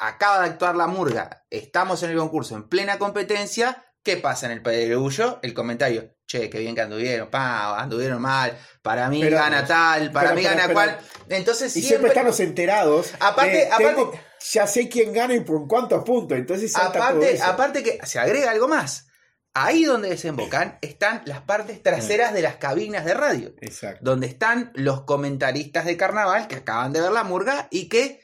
acaba 0.00 0.40
de 0.40 0.46
actuar 0.50 0.74
la 0.76 0.86
murga, 0.86 1.44
estamos 1.50 2.02
en 2.02 2.10
el 2.10 2.16
concurso 2.18 2.56
en 2.56 2.68
plena 2.68 2.98
competencia. 2.98 3.84
¿Qué 4.02 4.16
pasa 4.16 4.46
en 4.46 4.52
el 4.52 4.62
pedregullo? 4.62 5.38
El 5.42 5.52
comentario, 5.52 6.16
che, 6.26 6.48
qué 6.48 6.58
bien 6.60 6.74
que 6.74 6.80
anduvieron, 6.80 7.28
pa, 7.28 7.78
anduvieron 7.78 8.20
mal, 8.22 8.56
para 8.80 9.10
mí 9.10 9.20
Pero- 9.20 9.36
gana 9.36 9.66
tal, 9.66 10.10
para 10.10 10.30
pero- 10.30 10.36
mí 10.40 10.46
pero- 10.46 10.56
gana 10.56 10.72
cual. 10.72 10.98
Entonces 11.28 11.68
Y 11.76 11.80
siempre 11.82 11.88
siempre, 11.88 12.08
están 12.08 12.24
los 12.24 12.40
enterados. 12.40 13.12
Aparte- 13.20 13.66
aparte- 13.68 13.84
tengo- 13.94 14.12
ya 14.52 14.66
sé 14.66 14.88
quién 14.88 15.12
gana 15.12 15.34
y 15.34 15.40
por 15.40 15.68
cuántos 15.68 16.02
puntos. 16.02 16.38
Entonces 16.38 16.72
todo 16.72 16.82
aparte, 16.84 17.38
aparte 17.42 17.82
que 17.82 17.98
se 18.04 18.18
agrega 18.18 18.50
algo 18.50 18.68
más. 18.68 19.06
Ahí 19.52 19.84
donde 19.84 20.08
desembocan 20.08 20.78
están 20.80 21.20
las 21.26 21.42
partes 21.42 21.82
traseras 21.82 22.32
de 22.32 22.40
las 22.40 22.56
cabinas 22.56 23.04
de 23.04 23.12
radio. 23.14 23.52
Exacto. 23.60 23.98
donde 24.02 24.28
están 24.28 24.70
los 24.76 25.02
comentaristas 25.02 25.84
de 25.84 25.96
carnaval 25.98 26.46
que 26.48 26.54
acaban 26.56 26.92
de 26.94 27.00
ver 27.02 27.12
la 27.12 27.24
murga 27.24 27.68
y 27.70 27.88
que 27.90 28.22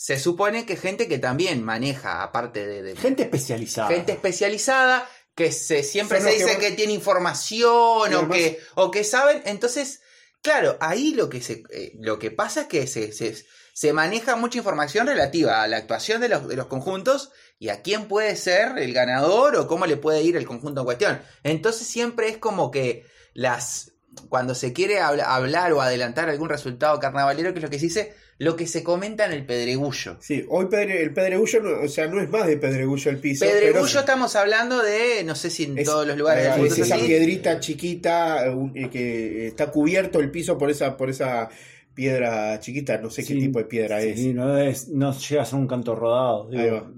se 0.00 0.16
supone 0.20 0.64
que 0.64 0.76
gente 0.76 1.08
que 1.08 1.18
también 1.18 1.64
maneja, 1.64 2.22
aparte 2.22 2.64
de, 2.64 2.82
de- 2.84 2.94
Gente 2.94 3.24
especializada. 3.24 3.88
gente 3.88 4.12
especializada, 4.12 5.10
que 5.34 5.50
se, 5.50 5.82
siempre 5.82 6.20
Son 6.20 6.28
se 6.30 6.36
que 6.36 6.44
dice 6.44 6.58
que, 6.58 6.70
tiene 6.70 6.92
información 6.92 8.14
o 8.14 8.28
que, 8.30 8.60
o 8.76 8.92
que 8.92 9.02
saben. 9.02 9.42
Entonces, 9.44 10.00
claro, 10.40 10.76
ahí 10.80 11.14
lo 11.14 11.28
que, 11.28 11.40
se, 11.42 11.64
eh, 11.70 11.94
lo 11.98 12.20
que 12.20 12.30
pasa 12.30 12.62
es 12.62 12.66
que 12.68 12.86
se, 12.86 13.10
se, 13.12 13.44
se 13.72 13.92
maneja 13.92 14.36
mucha 14.36 14.58
información 14.58 15.08
relativa 15.08 15.62
a 15.62 15.66
la 15.66 15.78
actuación 15.78 16.20
de 16.20 16.28
los, 16.28 16.46
de 16.46 16.54
los 16.54 16.66
conjuntos 16.66 17.32
y 17.58 17.70
a 17.70 17.82
quién 17.82 18.06
puede 18.06 18.36
ser 18.36 18.78
el 18.78 18.92
ganador 18.92 19.56
o 19.56 19.66
cómo 19.66 19.84
le 19.86 19.96
puede 19.96 20.22
ir 20.22 20.36
el 20.36 20.46
conjunto 20.46 20.82
en 20.82 20.84
cuestión. 20.84 21.22
Entonces 21.42 21.88
siempre 21.88 22.28
es 22.28 22.38
como 22.38 22.70
que 22.70 23.04
las 23.34 23.94
cuando 24.28 24.54
se 24.54 24.72
quiere 24.72 25.00
habla- 25.00 25.34
hablar 25.34 25.72
o 25.72 25.80
adelantar 25.80 26.28
algún 26.28 26.48
resultado 26.48 26.98
carnavalero, 26.98 27.52
que 27.52 27.58
es 27.58 27.62
lo 27.64 27.70
que 27.70 27.78
se 27.78 27.86
dice, 27.86 28.12
lo 28.38 28.54
que 28.56 28.66
se 28.66 28.82
comenta 28.84 29.24
en 29.26 29.32
el 29.32 29.44
pedregullo. 29.46 30.16
Sí, 30.20 30.44
hoy 30.48 30.66
Pedre- 30.66 31.02
el 31.02 31.12
Pedregullo, 31.12 31.60
no- 31.60 31.80
o 31.84 31.88
sea, 31.88 32.06
no 32.06 32.20
es 32.20 32.30
más 32.30 32.46
de 32.46 32.56
Pedregullo 32.56 33.10
el 33.10 33.18
piso. 33.18 33.44
Pedregullo 33.44 33.84
pero 33.86 34.00
estamos 34.00 34.36
hablando 34.36 34.80
de, 34.82 35.24
no 35.24 35.34
sé 35.34 35.50
si 35.50 35.64
en 35.64 35.78
es- 35.78 35.84
todos 35.86 36.06
los 36.06 36.16
lugares 36.16 36.44
del 36.44 36.52
mundo 36.52 36.66
es 36.66 36.78
es 36.78 36.86
esa 36.86 36.94
así. 36.96 37.06
piedrita 37.06 37.58
chiquita 37.60 38.44
un- 38.54 38.72
eh, 38.76 38.88
que 38.90 39.48
está 39.48 39.70
cubierto 39.70 40.20
el 40.20 40.30
piso 40.30 40.56
por 40.56 40.70
esa, 40.70 40.96
por 40.96 41.10
esa 41.10 41.48
piedra 41.94 42.60
chiquita, 42.60 42.98
no 42.98 43.10
sé 43.10 43.24
qué 43.24 43.34
tipo 43.34 43.58
de 43.58 43.64
piedra 43.64 44.00
es. 44.00 44.18
Sí, 44.20 44.32
no, 44.32 44.56
es, 44.56 44.88
no 44.88 45.12
llega 45.18 45.42
a 45.42 45.44
ser 45.44 45.58
un 45.58 45.66
canto 45.66 45.96
rodado, 45.96 46.48
digo, 46.48 46.92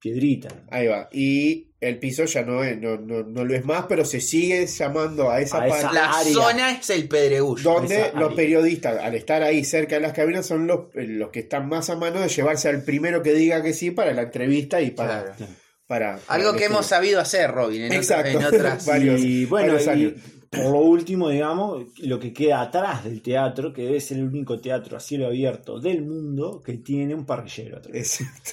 piedrita. 0.00 0.48
Ahí 0.70 0.86
va. 0.86 1.08
Y 1.12 1.72
el 1.80 1.98
piso 1.98 2.24
ya 2.24 2.42
no 2.42 2.64
es, 2.64 2.80
no, 2.80 2.96
no, 2.96 3.22
no 3.22 3.44
lo 3.44 3.54
es 3.54 3.64
más, 3.64 3.84
pero 3.88 4.04
se 4.04 4.20
sigue 4.20 4.66
llamando 4.66 5.30
a 5.30 5.40
esa 5.40 5.62
A 5.62 5.66
esa 5.68 5.80
parte 5.82 5.94
La 5.94 6.10
área. 6.18 6.32
zona 6.32 6.72
es 6.72 6.90
el 6.90 7.06
pedregullo. 7.08 7.62
donde 7.62 7.98
los 8.14 8.24
área. 8.24 8.36
periodistas, 8.36 8.98
al 9.02 9.14
estar 9.14 9.42
ahí 9.42 9.64
cerca 9.64 9.96
de 9.96 10.00
las 10.02 10.12
cabinas, 10.12 10.46
son 10.46 10.66
los, 10.66 10.94
eh, 10.94 11.06
los 11.06 11.30
que 11.30 11.40
están 11.40 11.68
más 11.68 11.90
a 11.90 11.96
mano 11.96 12.20
de 12.20 12.28
llevarse 12.28 12.68
al 12.68 12.82
primero 12.82 13.22
que 13.22 13.32
diga 13.34 13.62
que 13.62 13.72
sí 13.72 13.90
para 13.90 14.12
la 14.12 14.22
entrevista 14.22 14.80
y 14.80 14.90
para. 14.90 15.34
Claro. 15.34 15.52
para, 15.86 16.16
para 16.18 16.34
Algo 16.34 16.54
que 16.56 16.64
hemos 16.64 16.86
sabido 16.86 17.20
hacer, 17.20 17.50
Robin, 17.52 17.82
en, 17.82 17.92
Exacto. 17.92 18.38
en 18.40 18.44
otras. 18.44 18.84
Varios- 18.86 19.20
y 19.22 19.44
bueno, 19.44 19.74
varios 19.74 19.96
y 19.96 20.14
por 20.50 20.70
lo 20.70 20.78
último, 20.78 21.28
digamos, 21.28 21.84
lo 21.98 22.18
que 22.18 22.32
queda 22.32 22.62
atrás 22.62 23.04
del 23.04 23.20
teatro, 23.20 23.72
que 23.74 23.96
es 23.96 24.10
el 24.12 24.22
único 24.22 24.58
teatro 24.60 24.96
a 24.96 25.00
cielo 25.00 25.26
abierto 25.26 25.78
del 25.80 26.02
mundo 26.02 26.62
que 26.64 26.78
tiene 26.78 27.14
un 27.14 27.26
parrillero 27.26 27.76
atrás. 27.78 27.94
Exacto. 27.94 28.52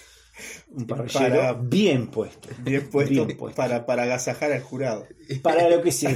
Un 0.75 0.87
parrillero 0.87 1.35
Para- 1.35 1.53
bien 1.53 2.07
puesto. 2.07 2.49
Bien 2.59 2.89
puesto, 2.89 3.25
Bien 3.25 3.37
puesto. 3.37 3.55
Para, 3.55 3.85
para 3.85 4.03
agasajar 4.03 4.51
al 4.51 4.61
jurado. 4.61 5.05
Para 5.41 5.69
lo 5.69 5.81
que 5.81 5.91
sea. 5.91 6.11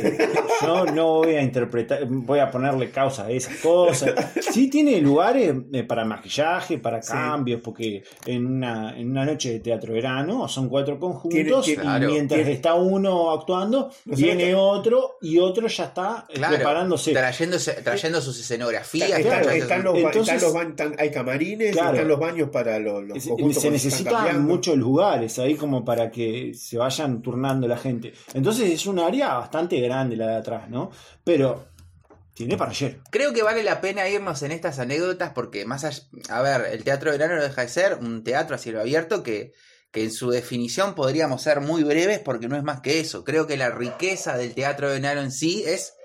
Yo 0.62 0.86
no 0.86 1.20
voy 1.20 1.36
a 1.36 1.42
interpretar, 1.42 2.06
voy 2.08 2.40
a 2.40 2.50
ponerle 2.52 2.90
causa 2.90 3.26
a 3.26 3.32
esas 3.32 3.56
cosas. 3.58 4.14
Sí 4.52 4.70
tiene 4.70 5.00
lugares 5.00 5.54
eh, 5.72 5.84
para 5.84 6.04
maquillaje, 6.06 6.78
para 6.80 7.02
Sí. 7.02 7.12
cambios, 7.12 7.62
porque 7.62 8.04
en 8.26 8.46
una, 8.46 8.98
en 8.98 9.12
una 9.12 9.24
noche 9.26 9.52
de 9.54 9.60
teatro 9.60 9.94
verano 9.94 10.48
son 10.48 10.68
cuatro 10.70 11.00
conjuntos 11.00 11.32
Tiene- 11.32 11.62
tiene- 11.62 11.72
y 11.74 11.76
claro, 11.86 12.12
mientras 12.12 12.38
tiene- 12.40 12.52
está 12.54 12.74
uno 12.74 13.32
actuando, 13.32 13.92
viene 14.06 14.56
otro 14.56 15.18
y 15.22 15.38
otro 15.40 15.68
ya 15.68 15.86
está 15.86 16.26
eh, 16.30 16.34
Claro, 16.34 16.56
preparándose. 16.56 17.12
trayéndose, 17.14 17.74
trayendo 17.84 18.20
sus 18.22 18.40
escenografías. 18.40 19.10
Están, 19.10 19.22
claro, 19.24 19.44
trayendo- 19.46 19.64
están 19.66 19.84
los, 19.84 19.98
Entonces- 19.98 20.22
están 20.34 20.42
los 20.42 20.54
ba- 20.54 20.70
están- 20.70 20.96
hay 21.00 21.12
camarines, 21.12 21.72
Claro. 21.74 21.94
están 21.94 22.08
los 22.08 22.20
baños 22.20 22.50
para 22.50 22.80
los, 22.80 23.04
conjuntos 23.26 23.62
se 23.62 24.04
cambiando. 24.04 24.47
Muchos 24.48 24.78
lugares 24.78 25.38
ahí 25.40 25.56
como 25.56 25.84
para 25.86 26.10
que 26.10 26.54
se 26.54 26.78
vayan 26.78 27.22
turnando 27.22 27.68
la 27.68 27.78
gente. 27.78 28.14
Entonces 28.34 28.72
es 28.72 28.86
un 28.86 29.00
área 29.00 29.34
bastante 29.36 29.80
grande 29.80 30.16
la 30.16 30.28
de 30.28 30.36
atrás, 30.36 30.70
¿no? 30.70 30.92
Pero 31.24 31.68
tiene 32.34 32.56
para 32.56 32.72
ayer. 32.72 33.00
Creo 33.10 33.34
que 33.34 33.44
vale 33.44 33.64
la 33.64 33.82
pena 33.82 34.08
irnos 34.08 34.44
en 34.44 34.52
estas 34.52 34.80
anécdotas 34.80 35.32
porque 35.34 35.66
más 35.66 35.84
allá, 35.84 36.04
a 36.30 36.42
ver, 36.42 36.74
el 36.74 36.84
teatro 36.84 37.12
de 37.12 37.18
verano 37.18 37.36
no 37.36 37.44
deja 37.44 37.64
de 37.64 37.68
ser 37.68 37.96
un 37.96 38.24
teatro 38.24 38.56
a 38.56 38.60
cielo 38.60 38.80
abierto 38.80 39.24
que, 39.24 39.54
que 39.92 40.04
en 40.04 40.12
su 40.12 40.30
definición 40.30 40.94
podríamos 40.94 41.42
ser 41.42 41.62
muy 41.62 41.84
breves 41.84 42.20
porque 42.20 42.48
no 42.48 42.56
es 42.56 42.64
más 42.64 42.82
que 42.82 43.00
eso. 43.00 43.24
Creo 43.24 43.48
que 43.48 43.58
la 43.58 43.72
riqueza 43.72 44.38
del 44.38 44.54
teatro 44.54 44.88
de 44.90 45.00
verano 45.00 45.22
en 45.22 45.32
sí 45.32 45.64
es 45.66 45.97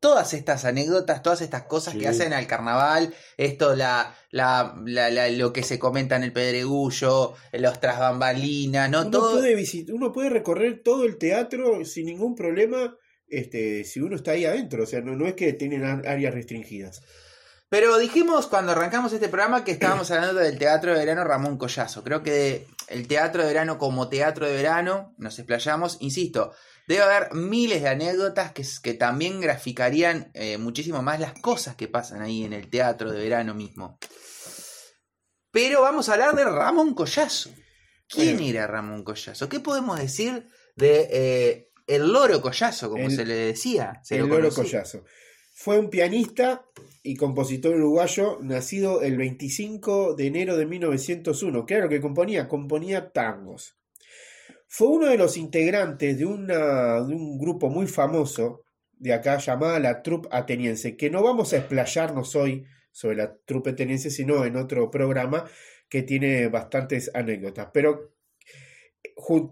todas 0.00 0.32
estas 0.34 0.64
anécdotas, 0.64 1.22
todas 1.22 1.40
estas 1.40 1.62
cosas 1.64 1.94
Sí. 1.94 2.00
que 2.00 2.08
hacen 2.08 2.32
al 2.32 2.46
carnaval, 2.46 3.14
esto, 3.36 3.74
la, 3.74 4.14
la, 4.30 4.74
la- 4.86 5.10
la- 5.10 5.28
lo 5.30 5.52
que 5.52 5.62
se 5.62 5.78
comenta 5.78 6.16
en 6.16 6.22
el 6.24 6.32
pedregullo, 6.32 7.34
los 7.52 7.80
tras 7.80 7.98
bambalinas, 7.98 8.88
¿no? 8.90 9.02
uno, 9.02 9.10
Todo, 9.10 9.32
puede 9.40 9.56
visit- 9.56 9.90
uno 9.92 10.12
puede 10.12 10.30
recorrer 10.30 10.82
todo 10.84 11.04
el 11.04 11.18
teatro 11.18 11.84
sin 11.84 12.06
ningún 12.06 12.34
problema 12.34 12.94
este, 13.30 13.84
si 13.84 14.00
uno 14.00 14.16
está 14.16 14.30
ahí 14.32 14.44
adentro. 14.46 14.84
O 14.84 14.86
sea, 14.86 15.00
no, 15.00 15.14
no 15.16 15.26
es 15.26 15.34
que 15.34 15.52
tienen 15.52 15.84
áreas 15.84 16.32
restringidas. 16.32 17.02
Pero 17.68 17.98
dijimos 17.98 18.46
cuando 18.46 18.72
arrancamos 18.72 19.12
este 19.12 19.28
programa 19.28 19.62
que 19.64 19.72
estábamos 19.72 20.10
hablando 20.10 20.40
del 20.40 20.56
teatro 20.58 20.92
de 20.92 20.98
verano 21.00 21.24
Ramón 21.24 21.58
Collazo. 21.58 22.02
Creo 22.02 22.22
que 22.22 22.64
el 22.88 23.06
teatro 23.06 23.42
de 23.42 23.48
verano 23.48 23.76
como 23.76 24.08
teatro 24.08 24.46
de 24.46 24.54
verano, 24.54 25.14
nos 25.18 25.38
explayamos, 25.38 25.98
insisto, 26.00 26.52
debe 26.88 27.02
haber 27.02 27.34
miles 27.34 27.82
de 27.82 27.88
anécdotas 27.90 28.50
que, 28.52 28.64
que 28.82 28.94
también 28.94 29.40
graficarían 29.40 30.30
eh, 30.34 30.58
muchísimo 30.58 31.02
más 31.02 31.20
las 31.20 31.34
cosas 31.34 31.76
que 31.76 31.86
pasan 31.86 32.22
ahí 32.22 32.42
en 32.44 32.52
el 32.52 32.68
teatro 32.70 33.12
de 33.12 33.20
verano 33.22 33.54
mismo. 33.54 33.98
Pero 35.50 35.82
vamos 35.82 36.08
a 36.08 36.14
hablar 36.14 36.34
de 36.34 36.44
Ramón 36.44 36.94
Collazo. 36.94 37.50
¿Quién 38.08 38.36
Bueno. 38.36 38.50
era 38.50 38.66
Ramón 38.66 39.04
Collazo? 39.04 39.48
¿Qué 39.48 39.60
podemos 39.60 39.98
decir 39.98 40.48
de 40.76 41.08
eh, 41.10 41.70
el 41.86 42.10
loro 42.12 42.40
Collazo, 42.40 42.90
como 42.90 43.04
El- 43.04 43.14
se 43.14 43.24
le 43.24 43.34
decía? 43.34 44.00
Se 44.02 44.16
el 44.16 44.22
lo 44.26 44.38
Loro. 44.38 44.50
Collazo. 44.54 45.04
Fue 45.54 45.78
un 45.78 45.90
pianista 45.90 46.64
y 47.02 47.16
compositor 47.16 47.74
uruguayo 47.74 48.38
nacido 48.40 49.02
el 49.02 49.16
25 49.16 50.14
de 50.14 50.26
enero 50.28 50.56
de 50.56 50.66
1901. 50.66 51.66
Claro 51.66 51.88
que 51.88 52.00
componía, 52.00 52.46
componía 52.48 53.10
tangos. 53.12 53.77
Fue 54.70 54.88
uno 54.88 55.06
de 55.06 55.16
los 55.16 55.38
integrantes 55.38 56.18
de, 56.18 56.26
una, 56.26 57.00
de 57.00 57.14
un 57.14 57.38
grupo 57.38 57.70
muy 57.70 57.86
famoso 57.86 58.66
de 58.92 59.14
acá 59.14 59.38
llamada 59.38 59.80
la 59.80 60.02
Troupe 60.02 60.28
Ateniense, 60.30 60.94
que 60.94 61.08
no 61.08 61.22
vamos 61.22 61.52
a 61.52 61.56
explayarnos 61.56 62.36
hoy 62.36 62.66
sobre 62.92 63.16
la 63.16 63.34
Troupe 63.46 63.70
Ateniense, 63.70 64.10
sino 64.10 64.44
en 64.44 64.56
otro 64.56 64.90
programa 64.90 65.48
que 65.88 66.02
tiene 66.02 66.48
bastantes 66.48 67.10
anécdotas. 67.14 67.68
Pero 67.72 68.12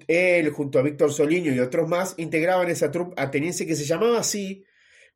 él, 0.07 0.51
junto 0.51 0.79
a 0.79 0.83
Víctor 0.83 1.11
Soliño 1.11 1.51
y 1.55 1.61
otros 1.61 1.89
más, 1.89 2.15
integraban 2.19 2.69
esa 2.69 2.91
Troupe 2.91 3.15
Ateniense 3.17 3.67
que 3.67 3.75
se 3.75 3.85
llamaba 3.85 4.19
así 4.19 4.65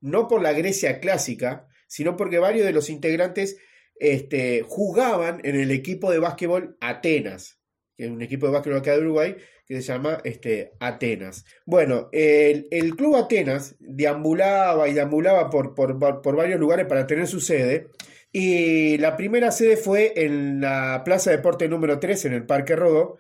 no 0.01 0.29
por 0.29 0.41
la 0.41 0.55
Grecia 0.55 0.99
clásica, 0.99 1.69
sino 1.87 2.17
porque 2.17 2.39
varios 2.39 2.65
de 2.65 2.73
los 2.73 2.89
integrantes 2.89 3.59
este, 3.97 4.63
jugaban 4.67 5.43
en 5.45 5.57
el 5.57 5.71
equipo 5.71 6.11
de 6.11 6.21
básquetbol 6.21 6.79
Atenas, 6.81 7.61
que 7.99 8.07
es 8.07 8.11
un 8.11 8.23
equipo 8.23 8.47
de 8.47 8.53
básquetbol 8.53 8.79
acá 8.79 8.93
de 8.93 9.01
Uruguay 9.01 9.37
que 9.71 9.83
se 9.83 9.93
llama 9.93 10.19
este, 10.25 10.73
Atenas. 10.81 11.45
Bueno, 11.65 12.09
el, 12.11 12.67
el 12.73 12.97
club 12.97 13.15
Atenas 13.15 13.77
deambulaba 13.79 14.89
y 14.89 14.95
deambulaba 14.95 15.49
por, 15.49 15.77
por, 15.77 15.97
por 15.97 16.37
varios 16.37 16.59
lugares 16.59 16.87
para 16.87 17.07
tener 17.07 17.29
su 17.29 17.41
sede. 17.41 17.87
Y 18.33 18.99
la 18.99 19.17
primera 19.17 19.53
sede 19.53 19.77
fue 19.77 20.13
en 20.17 20.61
la 20.61 21.03
Plaza 21.05 21.31
Deporte 21.31 21.69
número 21.69 22.01
3, 22.01 22.25
en 22.25 22.33
el 22.33 22.47
Parque 22.47 22.75
Rodó. 22.75 23.19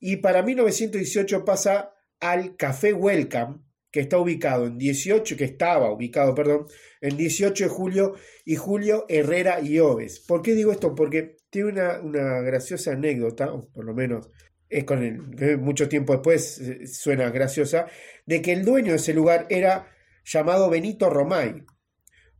Y 0.00 0.16
para 0.16 0.42
1918 0.42 1.44
pasa 1.44 1.92
al 2.20 2.56
Café 2.56 2.94
Welcome, 2.94 3.58
que 3.90 4.00
está 4.00 4.16
ubicado 4.16 4.64
en 4.64 4.78
18, 4.78 5.36
que 5.36 5.44
estaba 5.44 5.92
ubicado, 5.92 6.34
perdón, 6.34 6.68
en 7.02 7.18
18 7.18 7.64
de 7.64 7.70
julio 7.70 8.14
y 8.46 8.56
Julio 8.56 9.04
Herrera 9.10 9.60
y 9.60 9.78
Oves. 9.78 10.20
¿Por 10.20 10.40
qué 10.40 10.54
digo 10.54 10.72
esto? 10.72 10.94
Porque 10.94 11.36
tiene 11.50 11.68
una, 11.68 12.00
una 12.00 12.40
graciosa 12.40 12.92
anécdota, 12.92 13.52
por 13.74 13.84
lo 13.84 13.92
menos 13.92 14.30
es 14.72 14.84
con 14.84 15.02
el, 15.02 15.58
mucho 15.58 15.88
tiempo 15.88 16.14
después 16.14 16.58
eh, 16.58 16.86
suena 16.86 17.30
graciosa, 17.30 17.86
de 18.26 18.40
que 18.40 18.52
el 18.52 18.64
dueño 18.64 18.92
de 18.92 18.96
ese 18.96 19.12
lugar 19.12 19.46
era 19.50 19.86
llamado 20.24 20.70
Benito 20.70 21.10
Romay, 21.10 21.64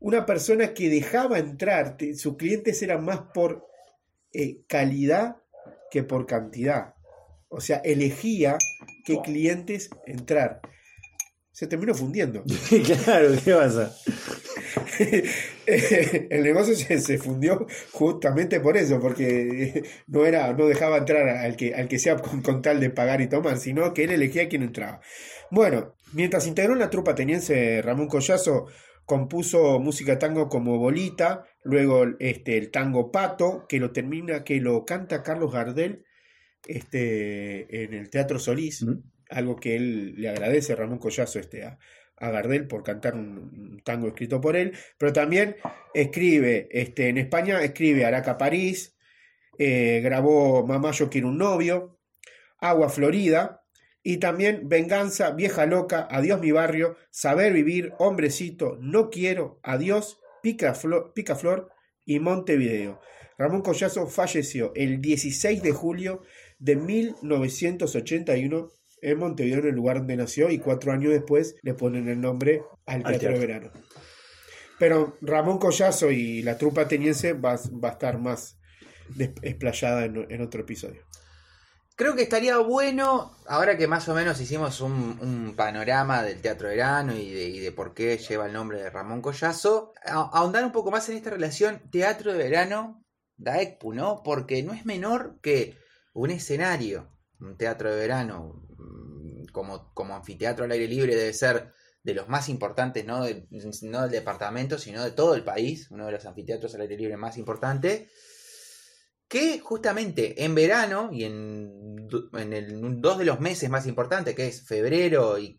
una 0.00 0.24
persona 0.26 0.72
que 0.74 0.88
dejaba 0.88 1.38
entrar, 1.38 1.96
sus 2.16 2.36
clientes 2.36 2.82
eran 2.82 3.04
más 3.04 3.20
por 3.34 3.68
eh, 4.32 4.62
calidad 4.66 5.36
que 5.90 6.02
por 6.02 6.26
cantidad. 6.26 6.94
O 7.48 7.60
sea, 7.60 7.76
elegía 7.84 8.56
qué 9.04 9.20
clientes 9.22 9.90
entrar. 10.06 10.60
Se 11.52 11.66
terminó 11.66 11.94
fundiendo. 11.94 12.42
claro, 13.04 13.28
¿qué 13.44 13.52
pasa? 13.52 13.94
el 15.66 16.42
negocio 16.42 16.74
se, 16.74 16.98
se 16.98 17.18
fundió 17.18 17.66
justamente 17.92 18.60
por 18.60 18.76
eso, 18.76 19.00
porque 19.00 19.84
no 20.06 20.26
era, 20.26 20.52
no 20.52 20.66
dejaba 20.66 20.98
entrar 20.98 21.28
al 21.28 21.56
que, 21.56 21.74
al 21.74 21.88
que 21.88 21.98
sea 21.98 22.16
con, 22.16 22.42
con 22.42 22.62
tal 22.62 22.80
de 22.80 22.90
pagar 22.90 23.20
y 23.20 23.28
tomar, 23.28 23.58
sino 23.58 23.92
que 23.94 24.04
él 24.04 24.10
elegía 24.10 24.48
quién 24.48 24.62
entraba. 24.62 25.00
Bueno, 25.50 25.94
mientras 26.12 26.46
integró 26.46 26.72
en 26.72 26.80
la 26.80 26.90
trupa 26.90 27.12
ateniense 27.12 27.82
Ramón 27.82 28.08
Collazo, 28.08 28.66
compuso 29.04 29.78
música 29.78 30.18
tango 30.18 30.48
como 30.48 30.78
Bolita, 30.78 31.44
luego 31.64 32.04
este, 32.18 32.56
el 32.56 32.70
tango 32.70 33.10
Pato, 33.10 33.66
que 33.68 33.78
lo 33.78 33.92
termina, 33.92 34.44
que 34.44 34.60
lo 34.60 34.84
canta 34.84 35.22
Carlos 35.22 35.52
Gardel 35.52 36.04
este, 36.66 37.84
en 37.84 37.94
el 37.94 38.10
Teatro 38.10 38.38
Solís, 38.38 38.84
algo 39.28 39.56
que 39.56 39.76
él 39.76 40.14
le 40.16 40.28
agradece 40.28 40.76
Ramón 40.76 40.98
Collazo 40.98 41.38
este, 41.38 41.64
a, 41.64 41.78
a 42.22 42.30
Gardel 42.30 42.68
por 42.68 42.84
cantar 42.84 43.14
un, 43.14 43.82
tango 43.84 44.06
escrito 44.06 44.40
por 44.40 44.56
él, 44.56 44.72
pero 44.96 45.12
también 45.12 45.56
escribe, 45.92 46.68
este, 46.70 47.08
en 47.08 47.18
España 47.18 47.62
escribe 47.62 48.04
Araca 48.04 48.38
París, 48.38 48.96
eh, 49.58 50.00
grabó 50.02 50.64
Mamá 50.64 50.92
yo 50.92 51.10
quiero 51.10 51.28
un 51.28 51.38
novio, 51.38 51.98
Agua 52.60 52.88
Florida, 52.88 53.64
y 54.04 54.18
también 54.18 54.68
Venganza, 54.68 55.32
Vieja 55.32 55.66
Loca, 55.66 56.06
Adiós 56.10 56.40
mi 56.40 56.52
barrio, 56.52 56.96
Saber 57.10 57.52
vivir, 57.52 57.92
Hombrecito, 57.98 58.78
No 58.80 59.10
quiero, 59.10 59.58
Adiós, 59.64 60.20
Pica 60.42 60.74
Flor, 60.74 61.12
Pica 61.14 61.34
Flor 61.34 61.70
y 62.04 62.20
Montevideo. 62.20 63.00
Ramón 63.36 63.62
Collazo 63.62 64.06
falleció 64.06 64.72
el 64.76 65.00
16 65.00 65.60
de 65.62 65.72
julio 65.72 66.22
de 66.60 66.76
1981 66.76 68.70
en 69.02 69.18
Montevideo, 69.18 69.58
en 69.60 69.66
el 69.66 69.74
lugar 69.74 69.98
donde 69.98 70.16
nació, 70.16 70.48
y 70.48 70.58
cuatro 70.58 70.92
años 70.92 71.12
después 71.12 71.56
le 71.62 71.74
ponen 71.74 72.08
el 72.08 72.20
nombre 72.20 72.62
al 72.86 73.02
Al 73.04 73.18
Teatro 73.18 73.38
de. 73.38 73.46
Verano. 73.46 73.70
Pero 74.78 75.18
Ramón 75.20 75.58
Collazo 75.58 76.10
y 76.10 76.42
la 76.42 76.56
trupa 76.56 76.82
ateniense 76.82 77.34
va, 77.34 77.56
va 77.82 77.90
a 77.90 77.92
estar 77.92 78.18
más 78.18 78.58
des- 79.14 79.32
explayada 79.42 80.04
en, 80.06 80.26
en 80.30 80.40
otro 80.40 80.62
episodio. 80.62 81.02
Creo 81.94 82.16
que 82.16 82.22
estaría 82.22 82.56
bueno, 82.58 83.36
ahora 83.46 83.76
que 83.76 83.86
más 83.86 84.08
o 84.08 84.14
menos 84.14 84.40
hicimos 84.40 84.80
un, 84.80 85.18
un 85.20 85.54
panorama 85.54 86.22
del 86.22 86.40
Teatro 86.40 86.68
Verano 86.68 87.14
y 87.14 87.30
de, 87.30 87.44
y 87.48 87.58
de 87.60 87.70
por 87.70 87.92
qué 87.94 88.16
lleva 88.16 88.46
el 88.46 88.52
nombre 88.54 88.82
de 88.82 88.88
Ramón 88.90 89.20
Collazo, 89.20 89.92
ahondar 90.04 90.64
un 90.64 90.72
poco 90.72 90.90
más 90.90 91.08
en 91.10 91.16
esta 91.16 91.30
relación 91.30 91.82
Teatro 91.90 92.32
de 92.32 92.38
Verano, 92.38 93.04
Daekpu, 93.36 93.92
¿no? 93.92 94.22
Porque 94.24 94.62
no 94.62 94.72
es 94.72 94.86
menor 94.86 95.38
que 95.42 95.76
un 96.14 96.30
escenario, 96.30 97.10
un 97.40 97.56
teatro 97.56 97.90
de 97.90 97.96
verano, 97.98 98.66
como, 99.52 99.92
como 99.94 100.14
anfiteatro 100.14 100.64
al 100.64 100.72
aire 100.72 100.88
libre, 100.88 101.16
debe 101.16 101.32
ser 101.32 101.72
de 102.02 102.14
los 102.14 102.28
más 102.28 102.48
importantes, 102.48 103.04
no, 103.04 103.20
no 103.20 104.02
del 104.02 104.10
departamento, 104.10 104.78
sino 104.78 105.04
de 105.04 105.12
todo 105.12 105.34
el 105.34 105.44
país, 105.44 105.90
uno 105.90 106.06
de 106.06 106.12
los 106.12 106.26
anfiteatros 106.26 106.74
al 106.74 106.82
aire 106.82 106.96
libre 106.96 107.16
más 107.16 107.38
importantes 107.38 108.08
que 109.32 109.60
justamente 109.60 110.44
en 110.44 110.54
verano 110.54 111.08
y 111.10 111.24
en, 111.24 112.06
en 112.34 112.52
el, 112.52 113.00
dos 113.00 113.16
de 113.16 113.24
los 113.24 113.40
meses 113.40 113.70
más 113.70 113.86
importantes, 113.86 114.34
que 114.34 114.46
es 114.46 114.66
febrero 114.66 115.38
y, 115.38 115.58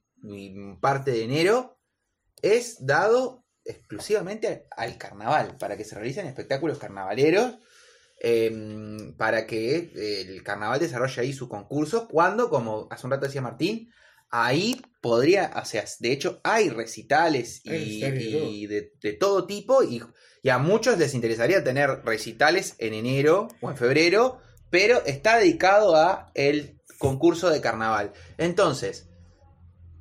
parte 0.79 1.09
de 1.09 1.23
enero, 1.23 1.79
es 2.43 2.85
dado 2.85 3.47
exclusivamente 3.65 4.67
al 4.77 4.99
carnaval, 4.99 5.57
para 5.57 5.75
que 5.75 5.85
se 5.85 5.95
realicen 5.95 6.27
espectáculos 6.27 6.77
carnavaleros, 6.77 7.57
em, 8.23 9.13
para 9.17 9.45
que 9.45 9.91
eh, 9.95 10.21
el 10.21 10.41
carnaval 10.41 10.79
desarrolle 10.79 11.21
ahí 11.21 11.33
su 11.33 11.47
concurso, 11.47 12.07
cuando, 12.07 12.49
como 12.49 12.87
hace 12.89 13.05
un 13.05 13.11
rato 13.11 13.27
decía 13.27 13.41
Martín, 13.41 13.91
ahí 14.31 14.81
podría, 14.99 15.51
o 15.61 15.65
sea, 15.65 15.85
de 15.99 16.11
hecho 16.11 16.41
hay 16.43 16.69
recitales 16.69 17.61
y, 17.65 18.01
de 18.01 18.11
todo. 18.11 18.49
y 18.49 18.65
de, 18.65 18.93
de 18.99 19.13
todo 19.13 19.45
tipo 19.45 19.83
y, 19.83 20.01
y 20.41 20.49
a 20.49 20.57
muchos 20.57 20.97
les 20.97 21.13
interesaría 21.13 21.63
tener 21.63 22.03
recitales 22.03 22.75
en 22.79 22.95
enero 22.95 23.47
o 23.61 23.69
en 23.69 23.77
febrero, 23.77 24.39
pero 24.71 25.05
está 25.05 25.37
dedicado 25.37 25.95
a 25.95 26.31
el 26.33 26.81
concurso 26.97 27.49
de 27.49 27.61
carnaval. 27.61 28.13
Entonces, 28.39 29.07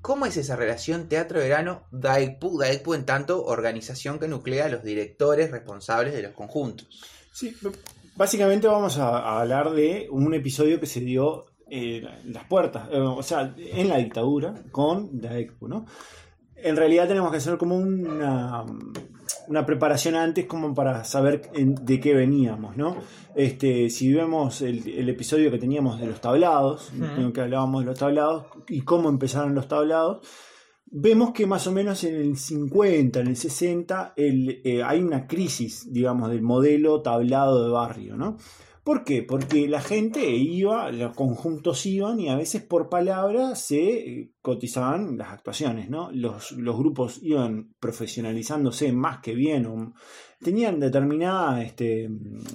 ¿cómo 0.00 0.24
es 0.24 0.36
esa 0.38 0.56
relación 0.56 1.08
teatro-verano 1.08 1.86
Daikpu? 1.90 2.58
Daikpu 2.58 2.94
en 2.94 3.04
tanto 3.04 3.44
organización 3.44 4.18
que 4.18 4.28
nuclea 4.28 4.66
a 4.66 4.68
los 4.68 4.82
directores 4.82 5.50
responsables 5.50 6.14
de 6.14 6.22
los 6.22 6.32
conjuntos. 6.32 6.88
Sí, 7.34 7.56
básicamente 8.16 8.66
vamos 8.68 8.98
a, 8.98 9.18
a 9.18 9.40
hablar 9.40 9.70
de 9.70 10.08
un 10.10 10.32
episodio 10.34 10.78
que 10.80 10.86
se 10.86 11.00
dio 11.00 11.46
eh, 11.70 12.04
en 12.24 12.32
las 12.32 12.44
puertas, 12.44 12.88
eh, 12.92 12.98
o 12.98 13.22
sea, 13.22 13.54
en 13.56 13.88
la 13.88 13.96
dictadura 13.98 14.54
con 14.70 15.20
Daekpu, 15.20 15.68
¿no? 15.68 15.86
En 16.56 16.76
realidad 16.76 17.08
tenemos 17.08 17.30
que 17.30 17.38
hacer 17.38 17.56
como 17.58 17.76
una, 17.76 18.64
una 19.48 19.66
preparación 19.66 20.14
antes 20.14 20.46
como 20.46 20.74
para 20.74 21.02
saber 21.04 21.50
en- 21.54 21.74
de 21.74 21.98
qué 21.98 22.14
veníamos, 22.14 22.76
¿no? 22.76 22.96
Este, 23.34 23.90
si 23.90 24.12
vemos 24.12 24.60
el, 24.62 24.86
el 24.88 25.08
episodio 25.08 25.50
que 25.50 25.58
teníamos 25.58 25.98
de 25.98 26.06
los 26.06 26.20
tablados, 26.20 26.92
Ujú. 26.92 27.32
que 27.32 27.40
hablábamos 27.40 27.80
de 27.82 27.86
los 27.86 27.98
tablados 27.98 28.46
y 28.68 28.82
cómo 28.82 29.08
empezaron 29.08 29.54
los 29.54 29.66
tablados, 29.66 30.24
vemos 30.92 31.32
que 31.32 31.46
más 31.46 31.66
o 31.66 31.72
menos 31.72 32.04
en 32.04 32.14
el 32.14 32.36
50, 32.36 33.20
en 33.20 33.26
el 33.28 33.36
60, 33.36 34.12
el, 34.16 34.60
eh, 34.64 34.82
hay 34.82 35.00
una 35.00 35.26
crisis, 35.26 35.92
digamos, 35.92 36.30
del 36.30 36.42
modelo 36.42 37.02
tablado 37.02 37.64
de 37.64 37.70
barrio, 37.70 38.16
¿no? 38.16 38.36
¿Por 38.84 39.04
qué? 39.04 39.22
Porque 39.22 39.68
la 39.68 39.80
gente 39.80 40.28
iba, 40.34 40.90
los 40.90 41.14
conjuntos 41.14 41.86
iban 41.86 42.18
y 42.18 42.28
a 42.28 42.34
veces 42.36 42.62
por 42.62 42.88
palabra 42.88 43.54
se 43.54 43.78
eh, 44.20 44.32
cotizaban 44.42 45.16
las 45.16 45.28
actuaciones, 45.32 45.88
¿no? 45.88 46.10
Los, 46.12 46.50
los 46.52 46.76
grupos 46.76 47.20
iban 47.22 47.72
profesionalizándose 47.78 48.92
más 48.92 49.20
que 49.20 49.34
bien, 49.34 49.66
o 49.66 49.94
tenían 50.40 50.80
determinada 50.80 51.62
este, 51.62 52.10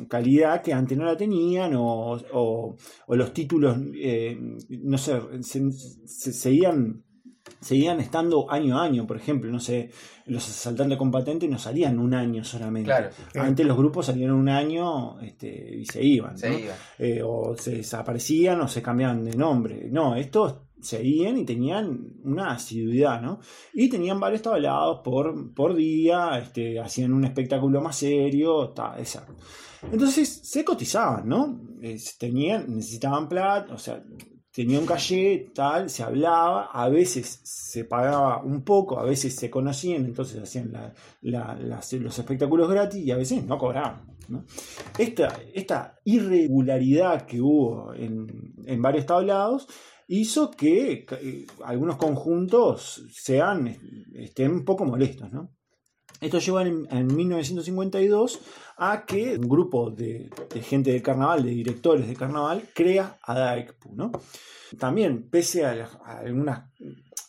calidad 0.10 0.62
que 0.62 0.74
antes 0.74 0.98
no 0.98 1.06
la 1.06 1.16
tenían, 1.16 1.74
o, 1.76 2.18
o- 2.34 2.76
los 3.08 3.34
títulos, 3.34 3.78
eh, 3.96 4.38
no 4.70 4.98
sé, 4.98 5.20
se- 5.42 5.72
se- 5.72 6.34
seguían 6.34 7.04
seguían 7.60 8.00
estando 8.00 8.50
año 8.52 8.80
a 8.80 8.84
año, 8.84 9.08
por 9.08 9.18
ejemplo, 9.18 9.52
no 9.52 9.60
sé, 9.60 9.90
los 10.26 10.48
asaltantes 10.48 10.98
con 10.98 11.12
patente 11.12 11.48
no 11.48 11.58
salían 11.58 12.00
un 12.00 12.14
año 12.14 12.44
solamente. 12.44 12.88
Claro, 12.88 13.10
Antes 13.36 13.66
los 13.66 13.78
grupos 13.78 14.08
salían 14.08 14.32
un 14.32 14.50
año 14.50 15.20
este, 15.22 15.78
y 15.78 15.86
se 15.86 16.04
iban, 16.04 16.38
se 16.38 16.50
¿no? 16.50 16.60
iba. 16.60 16.74
Eh, 16.98 17.22
o 17.24 17.56
se 17.58 17.78
desaparecían 17.78 18.62
o 18.62 18.68
se 18.68 18.82
cambiaban 18.82 19.24
de 19.24 19.36
nombre. 19.36 19.88
No, 19.90 20.16
estos 20.16 20.56
seguían 20.82 21.38
y 21.38 21.46
tenían 21.46 22.20
una 22.24 22.52
asiduidad, 22.52 23.22
¿no? 23.22 23.40
Y 23.74 23.90
tenían 23.90 24.20
varios 24.20 24.42
tablados 24.44 25.02
por, 25.04 25.54
por 25.54 25.76
día, 25.76 26.38
este, 26.38 26.80
hacían 26.80 27.14
un 27.14 27.26
espectáculo 27.26 27.82
más 27.82 27.98
serio, 27.98 28.70
ta, 28.70 28.96
esa. 29.00 29.26
Entonces 29.92 30.42
se 30.44 30.64
cotizaban, 30.64 31.28
¿no? 31.28 31.60
Eh, 31.82 31.98
tenían, 32.20 32.76
necesitaban 32.76 33.28
plata, 33.28 33.74
o 33.74 33.78
sea, 33.78 34.04
tenía 34.58 34.80
un 34.80 34.88
calle, 34.88 35.52
tal, 35.54 35.88
se 35.88 36.02
hablaba, 36.02 36.72
a 36.74 36.90
veces 36.90 37.42
se 37.44 37.86
pagaba 37.86 38.42
un 38.42 38.64
poco, 38.64 38.98
a 38.98 39.04
veces 39.04 39.36
se 39.36 39.52
conocían, 39.52 40.04
entonces 40.04 40.42
hacían 40.42 40.74
los 41.22 42.18
espectáculos 42.18 42.68
gratis 42.68 43.06
y 43.06 43.12
a 43.12 43.18
veces 43.18 43.46
no 43.46 43.60
cobraban. 43.60 44.18
Esta, 44.98 45.40
esta 45.54 46.00
irregularidad 46.06 47.28
que 47.28 47.40
hubo 47.40 47.94
en, 47.94 48.56
en 48.66 48.82
varios 48.82 49.06
tablados 49.06 49.68
hizo 50.08 50.50
que 50.50 51.06
eh, 51.08 51.46
algunos 51.64 51.98
conjuntos 51.98 53.06
sean, 53.12 53.68
estén 54.16 54.54
un 54.54 54.66
poco 54.66 54.86
molestos. 54.86 55.32
¿no? 55.32 55.52
Esto 56.20 56.40
lleva 56.40 56.64
en, 56.64 56.88
en 56.90 57.16
1952 57.16 58.40
a 58.78 59.06
que 59.06 59.38
un 59.38 59.48
grupo 59.48 59.90
de, 59.92 60.30
de 60.54 60.62
gente 60.62 60.92
del 60.92 61.02
carnaval, 61.02 61.44
de 61.44 61.52
directores 61.52 62.08
de 62.08 62.16
carnaval, 62.16 62.64
crea 62.74 63.18
a 63.22 63.34
Daekpu. 63.34 63.96
¿no? 63.96 64.12
También, 64.78 65.30
pese 65.30 65.66
a, 65.66 65.90
algunas 66.06 66.70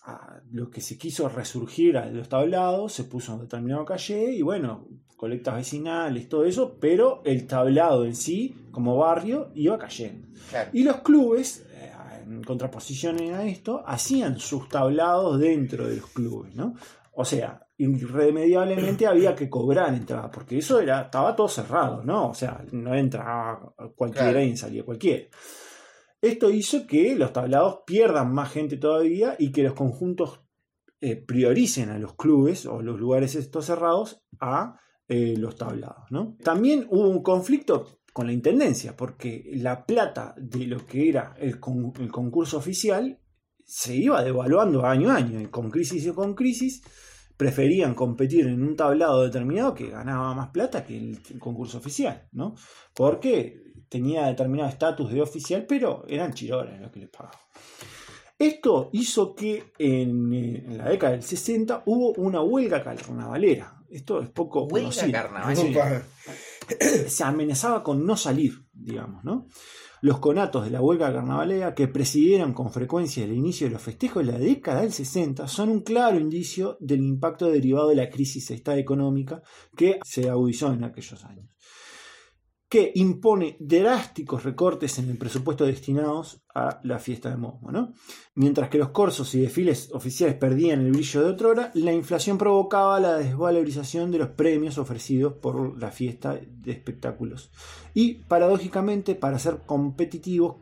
a 0.05 0.41
lo 0.51 0.71
que 0.71 0.81
se 0.81 0.97
quiso 0.97 1.29
resurgir 1.29 1.99
a 1.99 2.07
los 2.07 2.29
tablados, 2.29 2.93
se 2.93 3.05
puso 3.05 3.35
un 3.35 3.41
determinado 3.41 3.85
calle 3.85 4.33
y 4.33 4.43
bueno, 4.43 4.89
colectas 5.17 5.55
vecinales, 5.55 6.29
todo 6.29 6.45
eso, 6.45 6.79
pero 6.81 7.23
el 7.25 7.47
tablado 7.47 8.05
en 8.05 8.15
sí, 8.15 8.69
como 8.71 8.97
barrio, 8.97 9.51
iba 9.55 9.79
cayendo. 9.79 10.29
Claro. 10.49 10.71
Y 10.73 10.83
los 10.83 10.99
clubes, 10.99 11.67
eh, 11.73 11.93
en 12.25 12.43
contraposición 12.43 13.19
a 13.35 13.45
esto, 13.45 13.83
hacían 13.87 14.39
sus 14.39 14.69
tablados 14.69 15.39
dentro 15.39 15.87
de 15.87 15.97
los 15.97 16.07
clubes, 16.07 16.55
¿no? 16.55 16.75
O 17.13 17.25
sea, 17.25 17.68
irremediablemente 17.79 19.07
había 19.07 19.35
que 19.35 19.49
cobrar 19.49 19.95
entrada, 19.95 20.31
porque 20.31 20.59
eso 20.59 20.81
era, 20.81 21.03
estaba 21.03 21.35
todo 21.37 21.49
cerrado, 21.49 22.03
¿no? 22.05 22.29
O 22.31 22.35
sea, 22.35 22.65
no 22.73 22.95
entraba 22.95 23.73
cualquiera 23.97 24.33
Claro. 24.33 24.47
y 24.47 24.57
salía 24.57 24.85
cualquiera. 24.85 25.29
Esto 26.21 26.51
hizo 26.51 26.87
que 26.87 27.15
los 27.15 27.33
tablados 27.33 27.81
pierdan 27.87 28.33
más 28.33 28.51
gente 28.53 28.77
todavía 28.77 29.37
y 29.39 29.53
que 29.53 29.63
los 29.63 29.75
conjuntos 29.75 30.41
eh, 31.01 31.15
prioricen 31.15 31.91
a 31.91 31.99
los 31.99 32.15
clubes 32.17 32.67
o 32.67 32.83
los 32.83 32.99
lugares 32.99 33.37
estos 33.37 33.67
cerrados 33.67 34.21
a 34.41 34.81
eh, 35.07 35.37
los 35.39 35.55
tablados. 35.57 36.05
¿no? 36.11 36.37
También 36.43 36.87
hubo 36.91 37.09
un 37.09 37.23
conflicto 37.23 38.01
con 38.13 38.27
la 38.27 38.33
intendencia, 38.33 38.97
porque 38.97 39.49
la 39.55 39.87
plata 39.87 40.35
de 40.37 40.67
lo 40.67 40.85
que 40.85 41.09
era 41.09 41.37
el, 41.39 41.61
con- 41.61 41.93
el 42.01 42.11
concurso 42.11 42.59
oficial 42.59 43.21
se 43.65 43.95
iba 43.95 44.25
devaluando 44.25 44.85
año 44.85 45.11
a 45.11 45.17
año, 45.17 45.49
con 45.53 45.71
crisis 45.71 46.05
y 46.07 46.11
con 46.11 46.35
crisis 46.35 46.83
preferían 47.39 47.95
competir 47.95 48.47
en 48.49 48.63
un 48.63 48.77
tablado 48.77 49.23
determinado 49.23 49.73
que 49.73 49.89
ganaba 49.89 50.35
más 50.35 50.49
plata 50.49 50.85
que 50.85 50.99
el 50.99 51.39
concurso 51.39 51.79
oficial, 51.79 52.27
¿no? 52.33 52.57
Porque 52.93 53.63
tenía 53.89 54.27
determinado 54.27 54.69
estatus 54.69 55.11
de 55.13 55.23
oficial, 55.23 55.65
pero 55.67 56.05
eran 56.09 56.35
chirones 56.35 56.81
lo 56.81 56.91
que 56.91 57.01
les 57.01 57.09
pagaban. 57.09 57.39
Esto 58.37 58.91
hizo 58.93 59.35
que 59.35 59.73
en, 59.79 60.33
eh, 60.33 60.65
en 60.67 60.79
la 60.79 60.89
década 60.89 61.13
del 61.13 61.23
60 61.23 61.85
hubo 61.87 62.13
una 62.21 62.43
huelga 62.43 62.83
carnavalera. 62.83 63.83
Esto 63.89 64.21
es 64.21 64.29
poco 64.31 64.65
Huelga 64.65 64.91
conocido. 64.91 65.13
carnavalera. 65.13 66.03
Se 67.09 67.25
amenazaba 67.25 67.83
con 67.83 68.05
no 68.05 68.17
salir, 68.17 68.65
digamos, 68.73 69.25
¿no? 69.25 69.47
Los 70.01 70.21
conatos 70.21 70.65
de 70.65 70.71
la 70.71 70.81
huelga 70.81 71.13
carnavalera 71.13 71.75
que 71.75 71.89
presidieron 71.89 72.53
con 72.55 72.71
frecuencia 72.71 73.25
el 73.25 73.33
inicio 73.33 73.67
de 73.67 73.73
los 73.73 73.83
festejos 73.83 74.25
de 74.25 74.33
la 74.33 74.39
década 74.39 74.83
del 74.83 74.93
60 74.93 75.49
son 75.49 75.71
un 75.71 75.81
claro 75.81 76.21
indicio 76.21 76.77
del 76.79 77.01
impacto 77.01 77.51
derivado 77.51 77.89
de 77.89 77.97
la 77.97 78.09
crisis 78.09 78.49
económica 78.51 79.43
que 79.77 79.99
se 80.05 80.31
agudizó 80.31 80.73
en 80.73 80.85
aquellos 80.85 81.25
años. 81.25 81.49
Que 82.69 82.93
impone 82.97 83.57
drásticos 83.61 84.45
recortes 84.45 84.99
en 84.99 85.09
el 85.09 85.17
presupuesto 85.17 85.65
destinados 85.65 86.43
a 86.55 86.81
la 86.83 86.99
fiesta 86.99 87.31
de 87.31 87.39
Momo. 87.39 87.71
¿no? 87.73 87.95
Mientras 88.35 88.69
que 88.69 88.77
los 88.77 88.91
corsos 88.91 89.35
y 89.35 89.41
desfiles 89.41 89.91
oficiales 89.93 90.37
perdían 90.37 90.81
el 90.81 90.93
brillo 90.93 91.23
de 91.23 91.31
otrora, 91.31 91.71
la 91.75 91.95
inflación 91.95 92.37
provocaba 92.37 93.01
la 93.01 93.17
desvalorización 93.17 94.11
de 94.11 94.19
los 94.19 94.29
premios 94.29 94.77
ofrecidos 94.77 95.33
por 95.33 95.81
la 95.81 95.91
fiesta 95.91 96.39
de 96.39 96.73
espectáculos. 96.73 97.51
Y 97.95 98.15
paradójicamente, 98.15 99.15
para 99.15 99.39
ser 99.39 99.63
competitivos, 99.65 100.57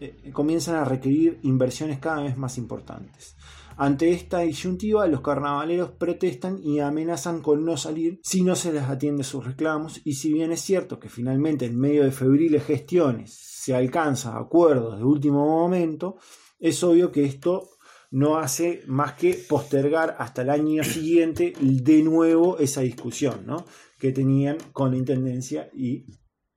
eh, 0.00 0.30
comienzan 0.32 0.76
a 0.76 0.84
requerir 0.84 1.40
inversiones 1.42 1.98
cada 1.98 2.22
vez 2.22 2.38
más 2.38 2.56
importantes. 2.56 3.36
Ante 3.80 4.10
esta 4.10 4.40
disyuntiva, 4.40 5.06
los 5.06 5.22
carnavaleros 5.22 5.92
protestan 5.92 6.60
y 6.62 6.80
amenazan 6.80 7.40
con 7.40 7.64
no 7.64 7.78
salir 7.78 8.20
si 8.22 8.42
no 8.42 8.54
se 8.54 8.74
les 8.74 8.82
atiende 8.82 9.24
sus 9.24 9.42
reclamos. 9.42 10.02
Y 10.04 10.16
si 10.16 10.34
bien 10.34 10.52
es 10.52 10.60
cierto 10.60 11.00
que 11.00 11.08
finalmente 11.08 11.64
en 11.64 11.80
medio 11.80 12.04
de 12.04 12.12
febriles 12.12 12.66
gestiones 12.66 13.32
se 13.32 13.74
alcanza 13.74 14.36
acuerdos 14.36 14.98
de 14.98 15.04
último 15.04 15.46
momento, 15.46 16.18
es 16.58 16.84
obvio 16.84 17.10
que 17.10 17.24
esto 17.24 17.70
no 18.10 18.36
hace 18.36 18.82
más 18.86 19.14
que 19.14 19.32
postergar 19.48 20.14
hasta 20.18 20.42
el 20.42 20.50
año 20.50 20.84
siguiente 20.84 21.54
de 21.58 22.02
nuevo 22.02 22.58
esa 22.58 22.82
discusión 22.82 23.46
¿no? 23.46 23.64
que 23.98 24.12
tenían 24.12 24.58
con 24.74 24.90
la 24.90 24.98
Intendencia 24.98 25.70
y 25.72 26.04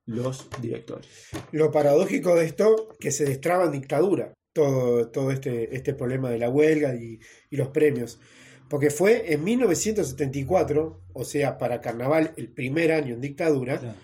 los 0.08 0.50
directores. 0.62 1.08
Lo 1.54 1.72
paradójico 1.72 2.36
de 2.36 2.48
esto, 2.48 2.98
que 3.00 3.12
se 3.12 3.24
destraba 3.24 3.64
en 3.64 3.72
dictadura 3.72 4.34
todo, 4.54 5.10
todo 5.10 5.32
este, 5.32 5.76
este 5.76 5.94
problema 5.94 6.30
de 6.30 6.38
la 6.40 6.50
huelga 6.50 6.96
y, 6.96 7.20
y 7.50 7.58
los 7.58 7.70
premios. 7.70 8.20
Porque 8.70 8.90
fue 8.90 9.34
en 9.34 9.44
1974, 9.44 11.02
o 11.14 11.26
sea, 11.26 11.58
para 11.58 11.82
Carnaval, 11.82 12.34
el 12.38 12.50
primer 12.50 12.92
año 12.92 13.14
en 13.14 13.22
dictadura, 13.22 13.98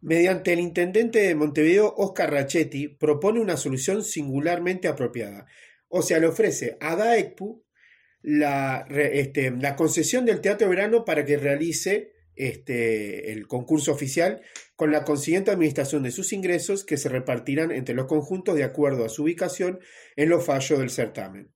mediante 0.00 0.52
el 0.52 0.60
intendente 0.60 1.20
de 1.20 1.34
Montevideo, 1.34 1.94
Oscar 1.96 2.32
Rachetti, 2.32 2.88
propone 2.88 3.40
una 3.40 3.56
solución 3.56 4.02
singularmente 4.02 4.88
apropiada. 4.88 5.46
O 5.88 6.02
sea, 6.02 6.18
le 6.18 6.26
ofrece 6.26 6.76
a 6.80 6.96
DAECPU 6.96 7.64
la, 8.22 8.86
este, 8.90 9.50
la 9.50 9.76
concesión 9.76 10.24
del 10.24 10.40
Teatro 10.40 10.68
Verano 10.68 11.04
para 11.04 11.24
que 11.24 11.36
realice 11.36 12.12
este, 12.48 13.32
el 13.32 13.46
concurso 13.46 13.92
oficial 13.92 14.42
con 14.76 14.92
la 14.92 15.04
consiguiente 15.04 15.50
administración 15.50 16.02
de 16.02 16.10
sus 16.10 16.32
ingresos 16.32 16.84
que 16.84 16.96
se 16.96 17.08
repartirán 17.08 17.70
entre 17.70 17.94
los 17.94 18.06
conjuntos 18.06 18.56
de 18.56 18.64
acuerdo 18.64 19.04
a 19.04 19.08
su 19.08 19.24
ubicación 19.24 19.80
en 20.16 20.28
los 20.28 20.44
fallos 20.44 20.78
del 20.78 20.90
certamen. 20.90 21.52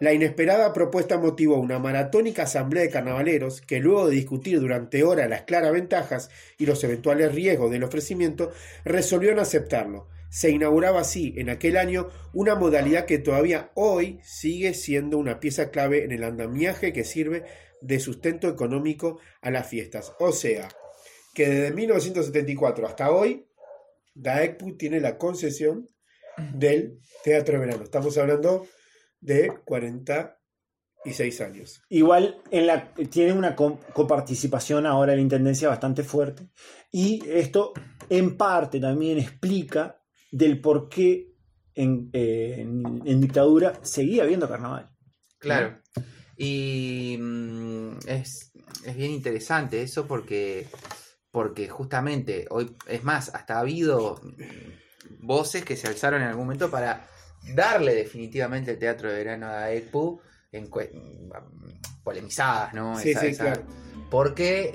La 0.00 0.14
inesperada 0.14 0.72
propuesta 0.72 1.18
motivó 1.18 1.56
una 1.56 1.78
maratónica 1.78 2.44
asamblea 2.44 2.84
de 2.84 2.90
carnavaleros 2.90 3.60
que 3.60 3.80
luego 3.80 4.08
de 4.08 4.16
discutir 4.16 4.58
durante 4.58 5.04
horas 5.04 5.28
las 5.28 5.42
claras 5.42 5.72
ventajas 5.72 6.30
y 6.56 6.64
los 6.64 6.82
eventuales 6.84 7.34
riesgos 7.34 7.70
del 7.70 7.84
ofrecimiento, 7.84 8.50
resolvieron 8.84 9.40
aceptarlo. 9.40 10.08
Se 10.30 10.50
inauguraba 10.50 11.00
así 11.00 11.34
en 11.36 11.50
aquel 11.50 11.76
año 11.76 12.08
una 12.32 12.54
modalidad 12.54 13.04
que 13.04 13.18
todavía 13.18 13.72
hoy 13.74 14.20
sigue 14.22 14.72
siendo 14.72 15.18
una 15.18 15.38
pieza 15.38 15.70
clave 15.70 16.04
en 16.04 16.12
el 16.12 16.24
andamiaje 16.24 16.94
que 16.94 17.04
sirve 17.04 17.44
de 17.80 17.98
sustento 18.00 18.48
económico 18.48 19.18
a 19.40 19.50
las 19.50 19.66
fiestas. 19.68 20.12
O 20.18 20.32
sea, 20.32 20.68
que 21.34 21.48
desde 21.48 21.74
1974 21.74 22.86
hasta 22.86 23.10
hoy, 23.10 23.46
DAECPU 24.14 24.76
tiene 24.76 25.00
la 25.00 25.16
concesión 25.18 25.86
del 26.54 26.98
Teatro 27.24 27.54
de 27.54 27.66
Verano. 27.66 27.84
Estamos 27.84 28.16
hablando 28.18 28.66
de 29.20 29.52
46 29.64 31.40
años. 31.40 31.82
Igual 31.88 32.40
en 32.50 32.66
la, 32.66 32.92
tiene 33.10 33.32
una 33.32 33.54
co- 33.56 33.78
coparticipación 33.92 34.86
ahora 34.86 35.14
la 35.14 35.20
Intendencia 35.20 35.68
bastante 35.68 36.02
fuerte. 36.02 36.48
Y 36.90 37.22
esto 37.28 37.72
en 38.08 38.36
parte 38.36 38.80
también 38.80 39.18
explica 39.18 40.00
del 40.32 40.60
por 40.60 40.88
qué 40.88 41.28
en, 41.74 42.10
eh, 42.12 42.56
en- 42.58 43.02
en 43.04 43.20
dictadura 43.20 43.78
seguía 43.82 44.24
habiendo 44.24 44.48
carnaval. 44.48 44.90
Claro. 45.38 45.79
Y 46.42 47.18
mm, 47.20 47.98
es, 48.06 48.52
es 48.86 48.96
bien 48.96 49.10
interesante 49.10 49.82
eso 49.82 50.06
porque, 50.06 50.66
porque 51.30 51.68
justamente 51.68 52.46
hoy, 52.48 52.74
es 52.86 53.04
más, 53.04 53.34
hasta 53.34 53.56
ha 53.56 53.60
habido 53.60 54.18
voces 55.18 55.66
que 55.66 55.76
se 55.76 55.88
alzaron 55.88 56.22
en 56.22 56.28
algún 56.28 56.46
momento 56.46 56.70
para 56.70 57.06
darle 57.54 57.94
definitivamente 57.94 58.70
el 58.70 58.78
teatro 58.78 59.10
de 59.10 59.18
verano 59.18 59.48
a 59.48 59.70
EPU 59.70 60.22
en 60.50 60.64
mm, 60.64 62.02
polemizadas, 62.02 62.72
¿no? 62.72 62.98
Sí, 62.98 63.12
sí, 63.14 63.36
claro. 63.36 63.60
Porque, 64.08 64.72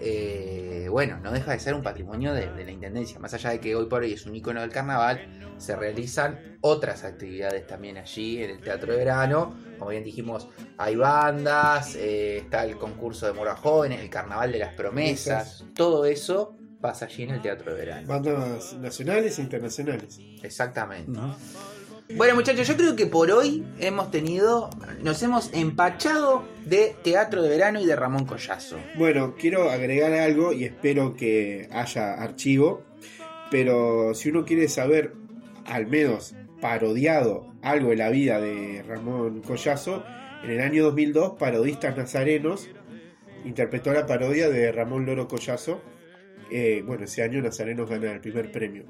eh, 0.84 0.90
bueno, 0.90 1.20
no 1.20 1.32
deja 1.32 1.52
de 1.54 1.60
ser 1.60 1.74
un 1.74 1.82
patrimonio 1.82 2.32
de, 2.36 2.52
de 2.54 2.64
la 2.64 2.72
Intendencia. 2.72 3.18
Más 3.18 3.34
allá 3.34 3.50
de 3.50 3.60
que 3.60 3.76
hoy 3.76 3.88
por 3.88 4.04
hoy 4.04 4.14
es 4.14 4.28
un 4.28 4.36
icono 4.36 4.62
del 4.62 4.72
carnaval, 4.72 5.56
se 5.58 5.76
realizan 5.76 6.60
otras 6.62 7.04
actividades 7.04 7.66
también 7.66 7.98
allí 7.98 8.44
en 8.44 8.52
el 8.52 8.62
Teatro 8.62 8.92
de 8.92 9.00
Verano. 9.00 9.65
Como 9.78 9.92
bien 9.92 10.04
dijimos, 10.04 10.48
hay 10.78 10.96
bandas, 10.96 11.96
eh, 11.96 12.38
está 12.38 12.64
el 12.64 12.78
concurso 12.78 13.26
de 13.28 13.34
Mora 13.34 13.56
Jóvenes, 13.56 14.02
el 14.02 14.10
Carnaval 14.10 14.52
de 14.52 14.60
las 14.60 14.74
Promesas. 14.74 15.66
Todo 15.74 16.06
eso 16.06 16.56
pasa 16.82 17.06
allí 17.06 17.24
en 17.24 17.32
el 17.32 17.42
Teatro 17.42 17.74
de 17.74 17.80
Verano. 17.80 18.08
Bandas 18.08 18.74
nacionales 18.74 19.40
e 19.40 19.42
internacionales. 19.42 20.20
Exactamente. 20.44 21.12
¿no? 21.12 21.36
Bueno, 22.14 22.36
muchachos, 22.36 22.68
yo 22.68 22.78
creo 22.78 22.96
que 22.96 23.08
por 23.08 23.32
hoy 23.32 23.66
hemos 23.80 24.12
tenido, 24.12 24.70
nos 25.02 25.24
hemos 25.24 25.52
empachado 25.54 26.44
de 26.64 26.96
Teatro 27.04 27.42
de 27.42 27.50
Verano 27.50 27.82
y 27.82 27.86
de 27.88 27.96
Ramón 27.96 28.26
Collazo. 28.26 28.78
Bueno, 28.96 29.34
quiero 29.40 29.72
agregar 29.72 30.14
algo 30.14 30.54
y 30.54 30.66
espero 30.66 31.16
que 31.16 31.68
haya 31.72 32.14
archivo, 32.14 32.84
pero 33.50 34.14
si 34.14 34.30
uno 34.30 34.46
quiere 34.46 34.68
saber, 34.68 35.14
al 35.66 35.88
menos 35.88 36.36
parodiado, 36.62 37.54
algo 37.62 37.90
de 37.90 37.96
la 37.98 38.10
vida 38.10 38.40
de 38.40 38.84
Ramón 38.88 39.42
Collazo, 39.42 40.04
en 40.44 40.52
el 40.52 40.62
año 40.62 40.84
2002, 40.84 41.34
Parodistas 41.40 41.98
Nazarenos 41.98 42.70
interpretó 43.46 43.92
la 43.94 44.06
parodia 44.06 44.50
de 44.50 44.72
Ramón 44.72 45.06
Loro 45.06 45.28
Collazo. 45.28 45.82
Eh, 46.52 46.84
bueno, 46.86 47.06
ese 47.06 47.24
año 47.24 47.42
Nazarenos 47.42 47.90
gana 47.90 48.12
el 48.12 48.22
primer 48.22 48.52
premio. 48.52 48.86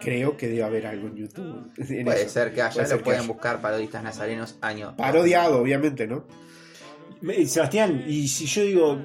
Creo 0.00 0.36
que 0.36 0.46
debe 0.46 0.62
haber 0.62 0.86
algo 0.86 1.08
en 1.08 1.16
YouTube. 1.16 1.72
en 1.78 2.04
Puede 2.04 2.22
eso. 2.22 2.30
ser 2.30 2.54
que 2.54 2.62
haya, 2.62 2.84
Puede 2.84 3.02
lo 3.02 3.10
haya. 3.10 3.22
buscar 3.22 3.60
parodistas 3.60 4.04
nazarenos 4.04 4.56
año. 4.60 4.94
Parodiado, 4.96 5.60
obviamente, 5.60 6.06
¿no? 6.06 6.26
Sebastián, 7.46 8.04
y 8.06 8.28
si 8.28 8.46
yo 8.46 8.62
digo, 8.62 8.98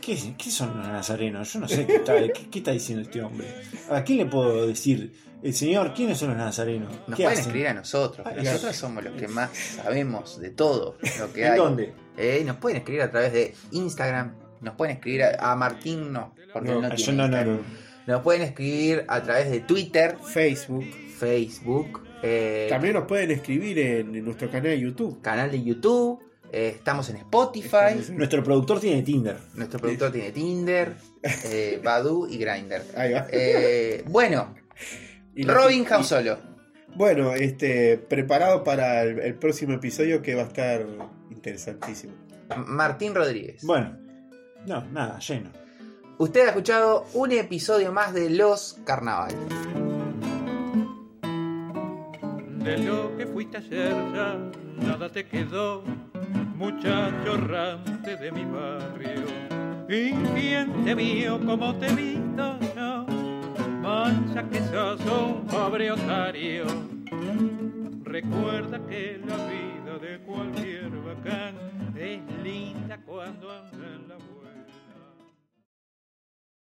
¿qué, 0.00 0.16
qué 0.38 0.50
son 0.50 0.76
los 0.78 0.86
nazarenos? 0.86 1.52
Yo 1.52 1.60
no 1.60 1.68
sé 1.68 1.86
qué 1.86 1.96
está, 1.96 2.14
qué, 2.20 2.48
qué 2.50 2.58
está 2.58 2.70
diciendo 2.72 3.02
este 3.02 3.22
hombre. 3.22 3.48
¿A 3.90 4.02
quién 4.04 4.18
le 4.18 4.26
puedo 4.26 4.66
decir, 4.66 5.12
el 5.42 5.54
señor, 5.54 5.92
quiénes 5.94 6.18
son 6.18 6.28
los 6.28 6.36
nazarenos? 6.38 6.92
Nos 7.08 7.16
¿Qué 7.16 7.24
pueden 7.24 7.30
hacen? 7.32 7.44
escribir 7.46 7.68
a 7.68 7.74
nosotros, 7.74 8.26
Ah, 8.26 8.30
nosotros 8.36 8.60
claro. 8.60 8.74
somos 8.76 9.04
los 9.04 9.14
que 9.14 9.28
más 9.28 9.50
sabemos 9.56 10.38
de 10.40 10.50
todo 10.50 10.96
lo 11.18 11.32
que 11.32 11.44
¿En 11.46 11.52
hay. 11.52 11.58
dónde? 11.58 11.94
Eh, 12.16 12.42
nos 12.46 12.56
pueden 12.58 12.78
escribir 12.78 13.02
a 13.02 13.10
través 13.10 13.32
de 13.32 13.54
Instagram, 13.72 14.34
nos 14.60 14.74
pueden 14.76 14.94
escribir 14.96 15.24
a, 15.24 15.52
a 15.52 15.56
Martín, 15.56 16.12
no, 16.12 16.34
porque 16.52 16.68
No, 16.70 16.76
él 16.76 16.82
no 16.82 16.88
tiene 16.90 17.02
yo 17.02 17.12
no, 17.12 17.18
no, 17.28 17.36
Instagram. 17.38 17.56
no. 17.56 17.92
Nos 18.14 18.22
pueden 18.22 18.42
escribir 18.42 19.04
a 19.08 19.22
través 19.22 19.50
de 19.50 19.60
Twitter, 19.60 20.16
Facebook. 20.24 20.84
Facebook, 21.18 22.02
eh, 22.22 22.66
También 22.68 22.94
nos 22.94 23.04
pueden 23.06 23.30
escribir 23.30 23.78
en, 23.78 24.14
en 24.14 24.24
nuestro 24.24 24.48
canal 24.50 24.70
de 24.70 24.80
YouTube. 24.80 25.20
canal 25.22 25.50
de 25.50 25.62
YouTube, 25.62 26.20
eh, 26.52 26.74
estamos 26.76 27.08
en 27.08 27.16
Spotify, 27.16 27.96
Nuestro 28.12 28.44
productor 28.44 28.78
tiene 28.78 29.02
Tinder. 29.02 29.36
nuestro 29.54 29.80
productor 29.80 30.12
tiene 30.12 30.30
Tinder, 30.32 30.94
eh, 31.22 31.80
Badu 31.84 32.26
y 32.28 32.36
Grindr. 32.38 32.82
Ahí 32.96 33.12
va. 33.12 33.26
Eh, 33.30 34.04
bueno, 34.08 34.54
Y 35.34 35.44
la- 35.44 35.54
Robin 35.54 35.84
House 35.86 36.06
solo. 36.08 36.38
Bueno, 36.94 37.32
este, 37.32 37.96
preparado 37.96 38.62
para 38.62 39.02
el, 39.02 39.18
el 39.20 39.34
próximo 39.36 39.72
episodio 39.72 40.20
que 40.20 40.34
va 40.34 40.42
a 40.42 40.46
estar 40.46 40.86
interesantísimo. 41.30 42.12
Martín 42.66 43.14
Rodríguez. 43.14 43.64
Bueno, 43.64 43.96
no, 44.66 44.84
nada, 44.92 45.18
lleno. 45.20 45.50
Usted 46.18 46.42
ha 46.42 46.48
escuchado 46.50 47.06
un 47.14 47.32
episodio 47.32 47.92
más 47.92 48.12
de 48.12 48.28
Los 48.28 48.78
Carnaval. 48.84 49.34
De 52.62 52.78
lo 52.78 53.16
que 53.16 53.26
fuiste 53.26 53.56
ayer 53.56 53.90
ya 54.14 54.38
nada 54.86 55.10
te 55.10 55.26
quedó, 55.26 55.82
muchacho 56.62 57.34
errante 57.34 58.16
de 58.16 58.30
mi 58.30 58.44
barrio. 58.44 59.26
¿Y 59.88 60.12
quién 60.32 60.84
te 60.84 60.94
vio 60.94 61.40
como 61.44 61.74
te 61.74 61.92
visto 61.92 62.56
yo? 62.76 63.04
Mancha 63.82 64.48
que 64.48 64.60
sos 64.70 65.00
un 65.00 65.44
pobre 65.48 65.90
otario. 65.90 66.64
Recuerda 68.04 68.78
que 68.86 69.20
la 69.26 69.36
vida 69.48 69.98
de 70.00 70.20
cualquier 70.20 70.90
bacán 70.90 71.56
es 71.96 72.20
linda 72.44 72.96
cuando 73.04 73.50
anda 73.50 73.72
en 73.72 73.72
la 73.72 73.80
vuelta. 73.80 73.81